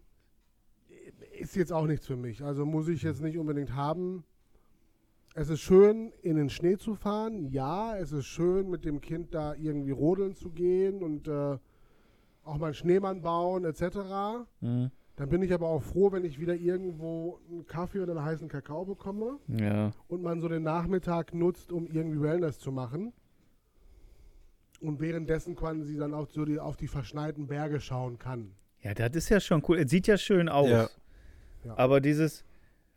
[1.40, 2.44] ist jetzt auch nichts für mich.
[2.44, 4.24] Also muss ich jetzt nicht unbedingt haben.
[5.36, 7.50] Es ist schön, in den Schnee zu fahren.
[7.52, 11.58] Ja, es ist schön, mit dem Kind da irgendwie rodeln zu gehen und äh,
[12.44, 14.48] auch mal einen Schneemann bauen etc.
[14.60, 14.92] Mhm.
[15.20, 18.48] Dann bin ich aber auch froh, wenn ich wieder irgendwo einen Kaffee oder einen heißen
[18.48, 19.92] Kakao bekomme Ja.
[20.08, 23.12] und man so den Nachmittag nutzt, um irgendwie Wellness zu machen.
[24.80, 28.54] Und währenddessen quasi dann auch so die, auf die verschneiten Berge schauen kann.
[28.80, 29.80] Ja, das ist ja schon cool.
[29.80, 30.70] Es sieht ja schön aus.
[30.70, 30.90] Ja.
[31.66, 31.78] Ja.
[31.78, 32.46] Aber dieses,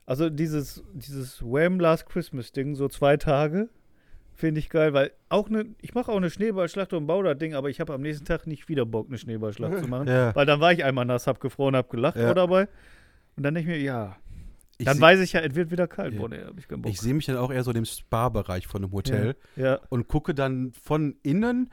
[0.07, 3.69] also dieses, dieses Wham Last Christmas Ding, so zwei Tage,
[4.35, 7.55] finde ich geil, weil auch eine, ich mache auch eine Schneeballschlacht und baue das Ding,
[7.55, 10.09] aber ich habe am nächsten Tag nicht wieder Bock, eine Schneeballschlacht zu machen.
[10.13, 10.35] Ja.
[10.35, 12.35] Weil dann war ich einmal nass, hab gefroren, hab gelacht Ja.
[12.35, 12.69] dabei.
[13.37, 14.17] Und dann denke ich mir, ja,
[14.79, 16.15] Ich dann weiß ich ja, es wird wieder kalt.
[16.15, 16.21] Ja.
[16.21, 16.91] Boah, nee, ich.
[16.91, 19.81] Ich sehe mich dann auch eher so im Spa-Bereich von einem Hotel ja.
[19.91, 21.71] und gucke dann von innen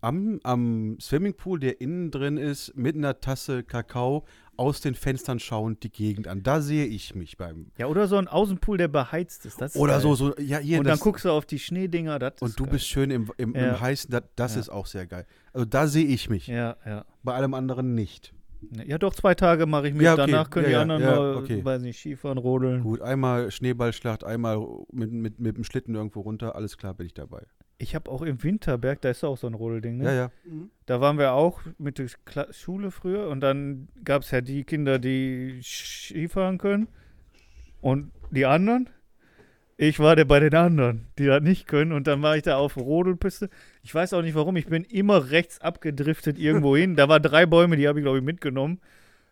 [0.00, 4.24] am, am Swimmingpool, der innen drin ist, mit einer Tasse Kakao
[4.56, 6.42] aus den Fenstern schauend die Gegend an.
[6.42, 7.66] Da sehe ich mich beim.
[7.78, 9.60] ja, oder so ein Außenpool, der beheizt ist.
[9.60, 10.02] Das ist Oder geil.
[10.02, 10.78] so, so, ja, hier.
[10.78, 12.18] Und dann das- guckst du auf die Schneedinger.
[12.40, 12.72] Und du geil.
[12.72, 13.70] bist schön im, im, Ja.
[13.74, 14.60] im Heißen, das, das Ja.
[14.60, 15.26] ist auch sehr geil.
[15.52, 16.46] Also da sehe ich mich.
[16.46, 17.04] Ja, ja.
[17.22, 18.32] Bei allem anderen nicht.
[18.86, 20.02] Ja, doch, zwei Tage mache ich mit.
[20.02, 20.30] Ja, okay.
[20.30, 21.64] Danach können die anderen mal, okay.
[21.64, 22.84] weiß nicht, Skifahren, rodeln.
[22.84, 27.14] Gut, einmal Schneeballschlacht, einmal mit, mit, mit dem Schlitten irgendwo runter, alles klar, bin ich
[27.14, 27.42] dabei.
[27.82, 30.04] Ich habe auch im Winterberg, da ist auch so ein Rodelding, ne?
[30.04, 30.30] Ja, ja.
[30.86, 34.62] Da waren wir auch mit der Kla Schule früher und dann gab es ja die
[34.62, 36.86] Kinder, die Skifahren können
[37.80, 38.88] und die anderen.
[39.76, 42.56] Ich war der bei den anderen, die das nicht können und dann war ich da
[42.56, 43.50] auf Rodelpiste.
[43.82, 46.94] Ich weiß auch nicht warum, ich bin immer rechts abgedriftet irgendwo hin.
[46.94, 48.80] Da waren drei Bäume, die habe ich glaube ich mitgenommen.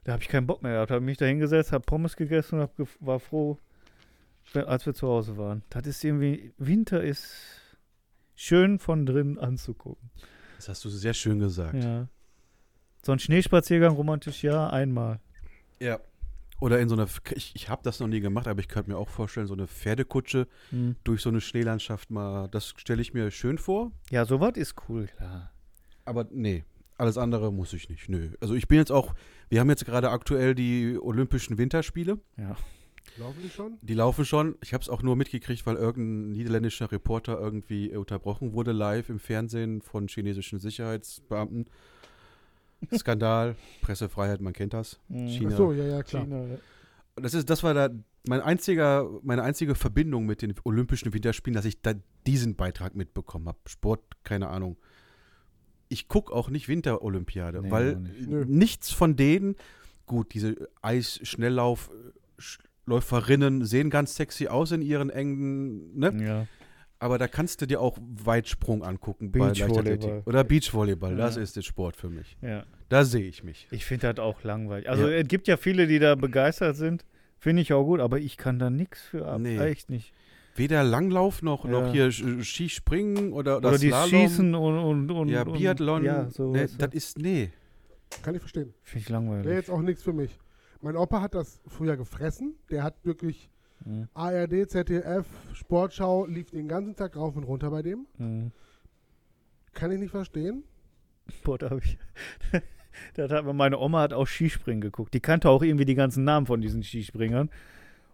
[0.02, 2.62] Da habe ich keinen Bock mehr gehabt, habe mich da hingesetzt, habe Pommes gegessen und
[2.62, 3.58] hab gef- war froh,
[4.54, 5.62] als wir zu Hause waren.
[5.70, 7.59] Das ist irgendwie, Winter ist
[8.40, 10.10] schön von drin anzugucken.
[10.56, 11.82] Das hast du sehr schön gesagt.
[11.84, 12.08] Ja.
[13.04, 15.20] So ein Schneespaziergang romantisch, ja, einmal.
[15.78, 16.00] Ja.
[16.58, 18.96] Oder in so einer, ich, ich habe das noch nie gemacht, aber ich könnte mir
[18.96, 20.96] auch vorstellen, so eine Pferdekutsche Hm.
[21.04, 23.92] durch so eine Schneelandschaft mal, das stelle ich mir schön vor.
[24.10, 25.50] Ja, sowas ist cool, klar.
[26.04, 26.64] Aber nee,
[26.96, 28.08] alles andere muss ich nicht.
[28.08, 28.30] Nö.
[28.40, 29.14] Also ich bin jetzt auch,
[29.48, 32.18] wir haben jetzt gerade aktuell die Olympischen Winterspiele.
[32.36, 32.56] Ja.
[33.16, 33.78] Laufen die schon?
[33.82, 34.56] Die laufen schon.
[34.62, 39.18] Ich habe es auch nur mitgekriegt, weil irgendein niederländischer Reporter irgendwie unterbrochen wurde live im
[39.18, 41.66] Fernsehen von chinesischen Sicherheitsbeamten.
[42.96, 44.98] Skandal, Pressefreiheit, man kennt das.
[45.08, 45.28] Mhm.
[45.28, 45.50] China.
[45.52, 46.24] Ach so, ja, ja, klar.
[46.24, 46.58] China, ja.
[47.16, 47.90] Das ist, das war da
[48.26, 51.94] mein einziger, meine einzige Verbindung mit den Olympischen Winterspielen, dass ich da
[52.26, 53.58] diesen Beitrag mitbekommen habe.
[53.66, 54.76] Sport, keine Ahnung.
[55.88, 58.48] Ich gucke auch nicht Winterolympiade, Nee, weil nicht.
[58.48, 59.56] Nichts von denen,
[60.06, 61.90] gut, diese Eisschnelllauf,
[62.86, 66.12] Läuferinnen sehen ganz sexy aus in ihren engen, ne?
[66.24, 66.46] ja.
[67.02, 69.84] Aber da kannst du dir auch Weitsprung angucken bei Beachvolleyball.
[69.84, 70.26] Leichtathletik.
[70.26, 71.42] Oder Beachvolleyball, das Ja.
[71.42, 72.36] ist der Sport für mich.
[72.42, 72.64] Ja.
[72.90, 73.66] Da sehe ich mich.
[73.70, 74.86] Ich finde das auch langweilig.
[74.90, 75.16] Also Ja.
[75.16, 77.06] es gibt ja viele, die da begeistert sind.
[77.38, 79.40] Finde ich auch gut, aber ich kann da nichts für ab.
[79.40, 79.56] Nee.
[79.56, 80.12] Echt nicht.
[80.56, 81.70] Weder Langlauf noch, Ja.
[81.70, 84.08] noch hier Skispringen oder, oder, Oder die Slalom.
[84.10, 86.04] Schießen und, und, und Ja, und, Biathlon.
[86.04, 86.52] Ja, so.
[86.52, 87.50] nee, das ist, nee.
[88.22, 88.74] Kann ich verstehen.
[88.82, 89.46] Finde ich Wäre langweilig.
[89.54, 90.36] jetzt auch nichts für mich.
[90.80, 92.54] Mein Opa hat das früher gefressen.
[92.70, 93.50] Der hat wirklich
[93.84, 94.08] Mhm.
[94.14, 98.06] ARD, ZDF, Sportschau, lief den ganzen Tag rauf und runter bei dem.
[98.18, 98.52] Mhm.
[99.72, 100.64] Kann ich nicht verstehen.
[101.44, 101.96] Boah, da habe ich.
[103.14, 105.14] das hat, meine Oma hat auch Skispringen geguckt.
[105.14, 107.50] Die kannte auch irgendwie die ganzen Namen von diesen Skispringern.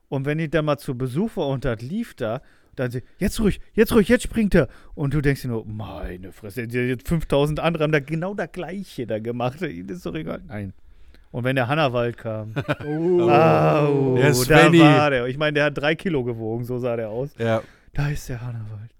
[0.08, 2.42] Und wenn ich dann mal zu Besuch war und das lief da,
[2.76, 4.68] dann sie, jetzt ruhig, jetzt ruhig, jetzt springt er.
[4.94, 9.06] Und du denkst dir nur, meine Fresse, die 5000 andere haben da genau das Gleiche
[9.06, 9.60] da gemacht.
[9.60, 10.42] Das ist doch egal.
[10.46, 10.74] Nein.
[11.36, 12.54] Und wenn der Hannawald kam,
[12.86, 13.28] Oh.
[13.30, 14.80] au, Der da Svenny.
[14.80, 15.26] war der.
[15.26, 17.34] Ich meine, der hat drei Kilo gewogen, so sah der aus.
[17.38, 17.62] Ja.
[17.92, 18.90] Da ist der Hannawald.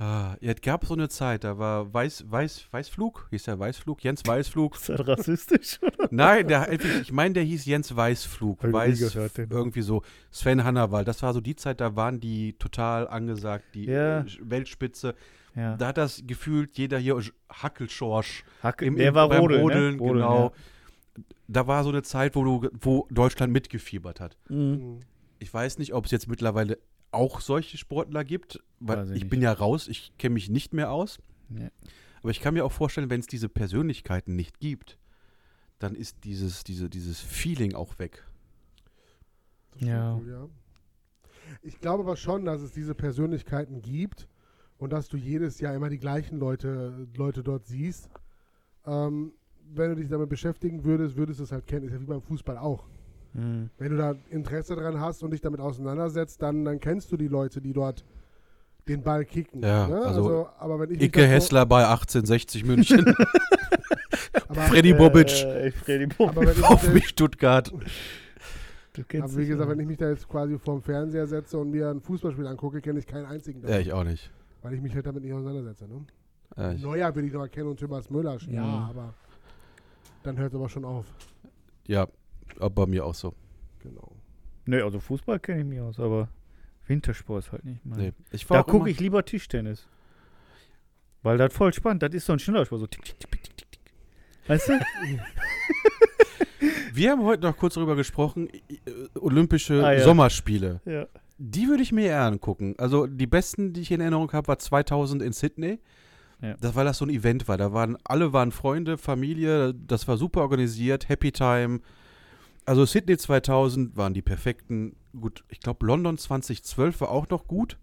[0.00, 4.02] Ah, ja, es gab so eine Zeit, da war Weiß, Weiß, Weißflug, hieß der Weißflug,
[4.02, 4.74] Jens Weißflug.
[4.74, 5.78] Ist das rassistisch?
[6.10, 8.62] Nein, der, ich meine, der hieß Jens Weißflug.
[8.64, 10.02] Hab Weiß, gehört, irgendwie so.
[10.32, 14.20] Sven Hannawald, das war so die Zeit, da waren die total angesagt, die Ja.
[14.20, 15.14] äh, Weltspitze.
[15.54, 15.76] ja.
[15.76, 17.20] Da hat das gefühlt jeder hier
[17.52, 18.42] Hackelschorsch.
[18.62, 20.00] Hacke, Im, der im, war beim Rodeln, Rodeln, ne?
[20.00, 20.52] Rodeln, genau.
[21.52, 24.36] Da war so eine Zeit, wo, du, wo Deutschland mitgefiebert hat.
[24.48, 25.00] Mhm.
[25.40, 26.78] Ich weiß nicht, ob es jetzt mittlerweile
[27.10, 29.30] auch solche Sportler gibt, weil Weiß ich ich nicht.
[29.30, 31.18] bin ja raus, ich kenne mich nicht mehr aus.
[31.48, 31.70] Nee.
[32.22, 34.96] Aber ich kann mir auch vorstellen, wenn es diese Persönlichkeiten nicht gibt,
[35.80, 38.24] dann ist dieses, diese, dieses Feeling auch weg.
[39.78, 40.16] Ja.
[40.16, 40.48] wohl, ja.
[41.62, 44.28] Ich glaube aber schon, dass es diese Persönlichkeiten gibt
[44.78, 48.08] und dass du jedes Jahr immer die gleichen Leute, Leute dort siehst.
[48.86, 49.32] Ähm,
[49.74, 51.86] wenn du dich damit beschäftigen würdest, würdest du es halt kennen.
[51.86, 52.84] Ist ja wie beim Fußball auch.
[53.32, 53.70] Mhm.
[53.78, 57.28] Wenn du da Interesse dran hast und dich damit auseinandersetzt, dann, dann kennst du die
[57.28, 58.04] Leute, die dort
[58.88, 59.62] den Ball kicken.
[59.62, 60.00] Ja, ne?
[60.02, 63.04] also aber wenn ich Icke Hessler bei 1860 München,
[64.48, 66.62] aber, Freddy Bobic, Äh, Freddy Bobic.
[66.68, 67.72] auf mich Stuttgart.
[68.92, 69.72] Du kennst Aber wie gesagt, ja.
[69.72, 72.98] wenn ich mich da jetzt quasi vorm Fernseher setze und mir ein Fußballspiel angucke, kenne
[72.98, 73.74] ich keinen einzigen davon.
[73.76, 74.30] Ja, ich auch nicht.
[74.62, 75.86] Weil ich mich halt damit nicht auseinandersetze.
[75.86, 76.04] Ne?
[76.56, 78.36] Ja, ich, Neuer will ich noch erkennen und Thomas Müller.
[78.48, 78.90] Ja, Mhm.
[78.90, 79.14] aber
[80.22, 81.06] dann hört es aber schon auf.
[81.86, 82.06] ja,
[82.58, 83.34] aber bei mir auch so.
[83.82, 84.12] Genau.
[84.66, 86.28] Nee, also Fußball kenne ich mich aus, aber
[86.86, 87.98] Wintersport ist halt nicht mein.
[87.98, 88.12] Nee.
[88.32, 89.86] Ich Da gucke ich lieber Tischtennis.
[91.22, 92.02] Weil das voll spannend.
[92.02, 92.80] Das ist so ein schneller Sport.
[92.80, 93.80] So tick, tick, tick, tick, tick, tick.
[94.46, 94.72] Weißt du?
[96.92, 98.58] Wir haben heute noch kurz darüber gesprochen, äh,
[99.18, 100.00] Olympische Ah, ja.
[100.04, 100.80] Sommerspiele.
[100.84, 101.06] ja.
[101.42, 102.74] Die würde ich mir eher angucken.
[102.76, 105.78] Also die besten, die ich in Erinnerung habe, war 2000 in Sydney.
[106.40, 106.56] Ja.
[106.60, 107.58] Das, weil das so ein Event war.
[107.58, 109.74] Da waren alle waren Freunde, Familie.
[109.74, 111.80] Das war super organisiert, Happy Time.
[112.64, 114.96] Also Sydney 2000 waren die perfekten.
[115.18, 117.78] Gut, ich glaube London 2012 war auch noch gut.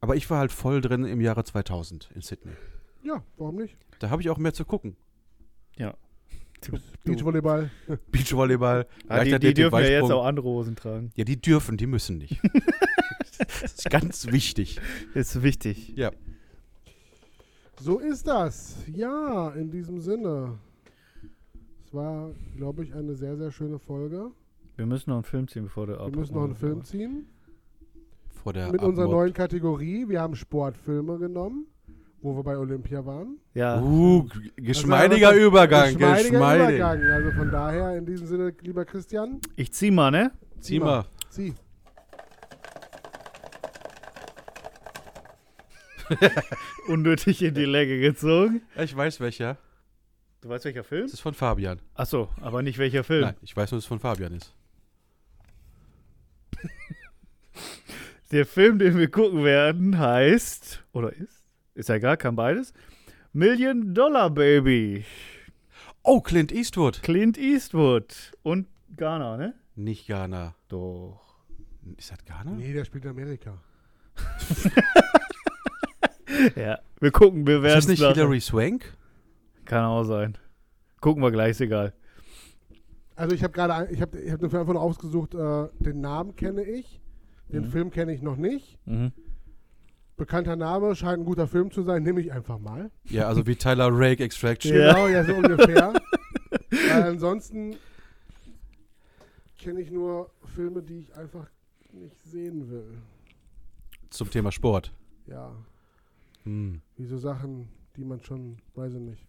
[0.00, 2.52] Aber ich war halt voll drin im Jahre 2000 in Sydney.
[3.02, 3.76] Ja, warum nicht?
[3.98, 4.96] Da habe ich auch mehr zu gucken.
[7.04, 7.70] Beachvolleyball.
[8.10, 11.12] Beachvolleyball, Ah, die, die dürfen ja jetzt auch andere Hosen tragen.
[11.14, 12.40] Ja, die dürfen, die müssen nicht.
[13.38, 14.80] das ist ganz wichtig.
[15.14, 15.92] Ist wichtig.
[15.96, 16.10] Ja.
[17.80, 18.76] So ist das.
[18.92, 20.58] Ja, in diesem Sinne.
[21.84, 24.30] Es war, glaube ich, eine sehr, sehr schöne Folge.
[24.76, 27.26] Wir müssen noch einen Film ziehen, bevor der Wir müssen noch einen Film ziehen.
[28.42, 30.08] Vor der Mit unserer Abmord- neuen Kategorie.
[30.08, 31.66] Wir haben Sportfilme genommen,
[32.22, 33.38] wo wir bei Olympia waren.
[33.54, 33.80] Ja.
[33.80, 35.92] Uh, geschmeidiger Also, Übergang.
[35.94, 36.76] Geschmeidiger Geschmeidig.
[36.78, 37.02] Übergang.
[37.10, 40.32] Also von daher, in diesem Sinne, lieber Christian, Ich zieh mal, ne?
[40.60, 41.06] Zieh mal.
[41.30, 41.54] zieh.
[46.88, 48.62] Unnötig in die Länge gezogen.
[48.76, 49.58] Ich weiß welcher.
[50.40, 51.02] Du weißt welcher Film?
[51.02, 51.80] Das ist von Fabian.
[51.94, 53.22] Achso, aber nicht welcher Film.
[53.22, 54.54] Nein, ich weiß nur, dass es von Fabian ist.
[58.30, 60.84] Der Film, den wir gucken werden, heißt.
[60.92, 61.44] Oder ist?
[61.74, 62.72] Ist ja egal, kann beides.
[63.32, 65.04] Million Dollar Baby.
[66.02, 67.02] Oh, Clint Eastwood.
[67.02, 68.32] Clint Eastwood.
[68.42, 69.54] Und Ghana, ne?
[69.74, 70.54] Nicht Ghana.
[70.68, 71.20] Doch.
[71.96, 72.52] Ist das Ghana?
[72.52, 73.60] Nee, der spielt in Amerika.
[76.56, 76.78] Ja.
[77.00, 78.96] Wir gucken, wir Ist werden das nicht Hilary Swank?
[79.64, 80.38] Kann auch sein.
[81.00, 81.92] Gucken wir gleich, ist egal.
[83.14, 86.00] Also ich habe gerade, ich habe ich hab den Film einfach nur ausgesucht, äh, den
[86.00, 87.00] Namen kenne ich,
[87.52, 87.70] den Mhm.
[87.70, 88.78] Film kenne ich noch nicht.
[88.86, 89.12] Mhm.
[90.16, 92.90] Bekannter Name, scheint ein guter Film zu sein, nehme ich einfach mal.
[93.04, 94.72] Ja, also wie Tyler Rake Extraction.
[94.72, 95.92] Genau, ja, so ungefähr.
[96.70, 97.76] äh, ansonsten
[99.58, 101.46] kenne ich nur Filme, die ich einfach
[101.92, 102.98] nicht sehen will.
[104.10, 104.92] Zum Thema Sport.
[105.26, 105.52] Ja,
[106.46, 106.80] Hm.
[106.96, 109.26] wie so Sachen, die man schon, weiß ich nicht,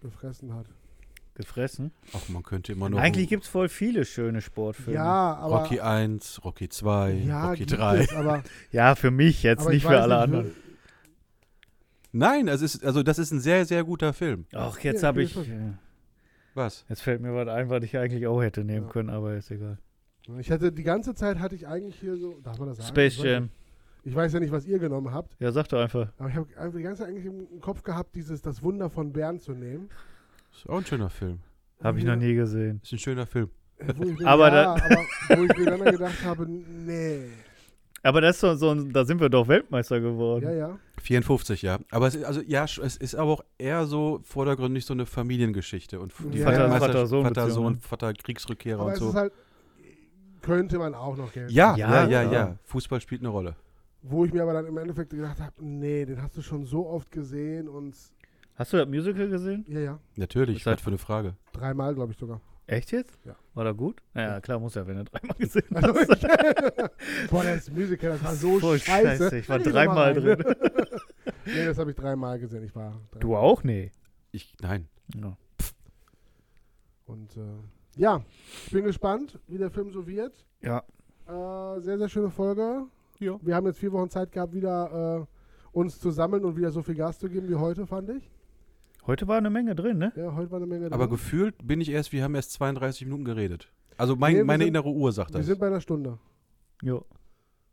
[0.00, 0.66] befressen hat.
[1.34, 1.92] gefressen.
[2.12, 2.98] Ach, man könnte immer noch.
[2.98, 4.94] Eigentlich gibt es voll viele schöne Sportfilme.
[4.96, 5.62] Ja, aber.
[5.62, 7.98] Rocky 1, Rocky 2, ja, Rocky gibt 3.
[8.00, 10.50] Es, aber, Ja, für mich jetzt, nicht ich für alle nicht, anderen.
[12.12, 14.44] Nein, es ist, also das ist ein sehr, sehr guter Film.
[14.52, 15.72] Ach, jetzt Ja, habe ich äh,
[16.54, 16.84] Was?
[16.90, 18.92] Jetzt fällt mir was ein, was ich eigentlich auch hätte nehmen Ja.
[18.92, 19.78] können, aber ist egal.
[20.38, 22.38] Ich hatte die ganze Zeit hatte ich eigentlich hier so.
[22.42, 22.88] Darf man das sagen?
[22.90, 23.48] Space Jam.
[24.04, 26.08] Ich weiß ja nicht, was ihr genommen habt, Ja, sag doch einfach.
[26.18, 29.38] aber ich habe die ganze Zeit eigentlich im Kopf gehabt, dieses Das Wunder von Bern
[29.38, 29.88] zu nehmen.
[30.52, 31.38] Ist auch ein schöner Film.
[31.82, 32.80] Habe ich noch nie gesehen.
[32.82, 33.48] Ist ein schöner Film.
[33.78, 34.96] Äh, Wo ich mir, Aber ja, aber
[35.38, 37.28] wo ich mir dann gedacht habe, nee.
[38.04, 40.44] Aber das ist so, so ein, da sind wir doch Weltmeister geworden.
[40.44, 40.78] Ja, ja.
[41.00, 41.78] 54, ja.
[41.90, 46.00] Aber es ist, also ja, es ist aber auch eher so vordergründig so eine Familiengeschichte
[46.00, 46.70] und die Ja, Vater, ja.
[46.70, 47.78] Vater, Vater-Sohn-Beziehung, Vater, Sohn?
[47.80, 49.08] Vater, Kriegsrückkehrer Aber und es so.
[49.10, 49.32] ist halt,
[50.42, 51.50] könnte man auch noch Geld.
[51.52, 52.32] ja, Ja, ja, ja, ja.
[52.32, 53.54] ja, Fußball spielt eine Rolle.
[54.02, 56.86] Wo ich mir aber dann im Endeffekt gedacht habe, nee, den hast du schon so
[56.88, 57.94] oft gesehen und
[58.56, 59.64] Hast du das Musical gesehen?
[59.68, 61.36] ja, ja, Natürlich, Ist halt- was für eine Frage.
[61.52, 62.40] dreimal glaube ich sogar.
[62.66, 63.18] Echt jetzt?
[63.24, 63.34] Ja.
[63.54, 64.02] War da gut?
[64.14, 65.64] Naja, klar, muss ja, wenn du dreimal gesehen.
[65.74, 66.20] Also ich,
[67.30, 69.24] boah, das Musical, das war so Voll scheiße.
[69.24, 70.38] scheiße, ich war dreimal drin.
[71.46, 72.62] nee, das habe ich dreimal gesehen.
[72.64, 73.62] Ich war drei- Du auch?
[73.64, 73.90] Nee.
[74.32, 74.88] Ich, nein.
[75.16, 75.36] Ja.
[77.06, 77.40] Und äh,
[78.00, 78.22] ja,
[78.66, 80.44] ich bin gespannt, wie der Film so wird.
[80.62, 80.82] Ja.
[81.26, 82.84] Äh, sehr, sehr schöne Folge.
[83.22, 83.38] Ja.
[83.42, 86.82] Wir haben jetzt vier Wochen Zeit gehabt, wieder äh, uns zu sammeln und wieder so
[86.82, 88.30] viel Gas zu geben wie heute, fand ich.
[89.06, 90.12] Heute war eine Menge drin, ne?
[90.16, 91.10] Ja, heute war eine Menge Aber drin.
[91.10, 93.72] gefühlt bin ich erst, wir haben erst 32 Minuten geredet.
[93.96, 95.46] Also mein, Nee, wir meine sind- innere Uhr sagt Wir das.
[95.46, 96.18] sind bei einer Stunde.
[96.82, 97.04] Jo.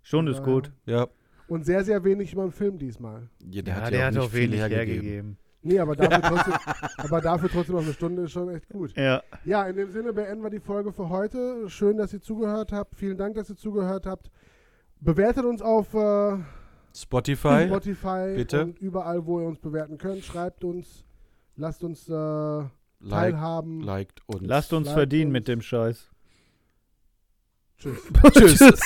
[0.01, 0.71] Stunde ist gut.
[0.85, 1.07] Ja,
[1.47, 3.29] Und sehr, sehr wenig über den Film diesmal.
[3.49, 4.87] ja, der Ja, hat der ja auch hat auch wenig hergegeben.
[5.03, 5.37] hergegeben.
[5.61, 6.53] Nee, aber dafür trotzdem,
[6.97, 8.95] aber dafür trotzdem noch eine Stunde ist schon echt gut.
[8.95, 9.21] Ja.
[9.45, 11.69] Ja, in dem Sinne beenden wir die Folge für heute.
[11.69, 12.95] Schön, dass ihr zugehört habt.
[12.95, 14.31] Vielen Dank, dass ihr zugehört habt.
[15.01, 16.37] Bewertet uns auf äh,
[16.93, 17.67] Spotify.
[17.67, 18.63] Spotify bitte.
[18.65, 20.23] und überall, wo ihr uns bewerten könnt.
[20.25, 21.05] Schreibt uns,
[21.55, 22.69] lasst uns äh, Like,
[23.09, 23.81] teilhaben.
[23.81, 24.41] liked uns.
[24.45, 26.09] Lasst uns Bleibt verdienen uns- mit dem Scheiß.
[27.77, 27.97] Tschüss.
[28.33, 28.59] Tschüss.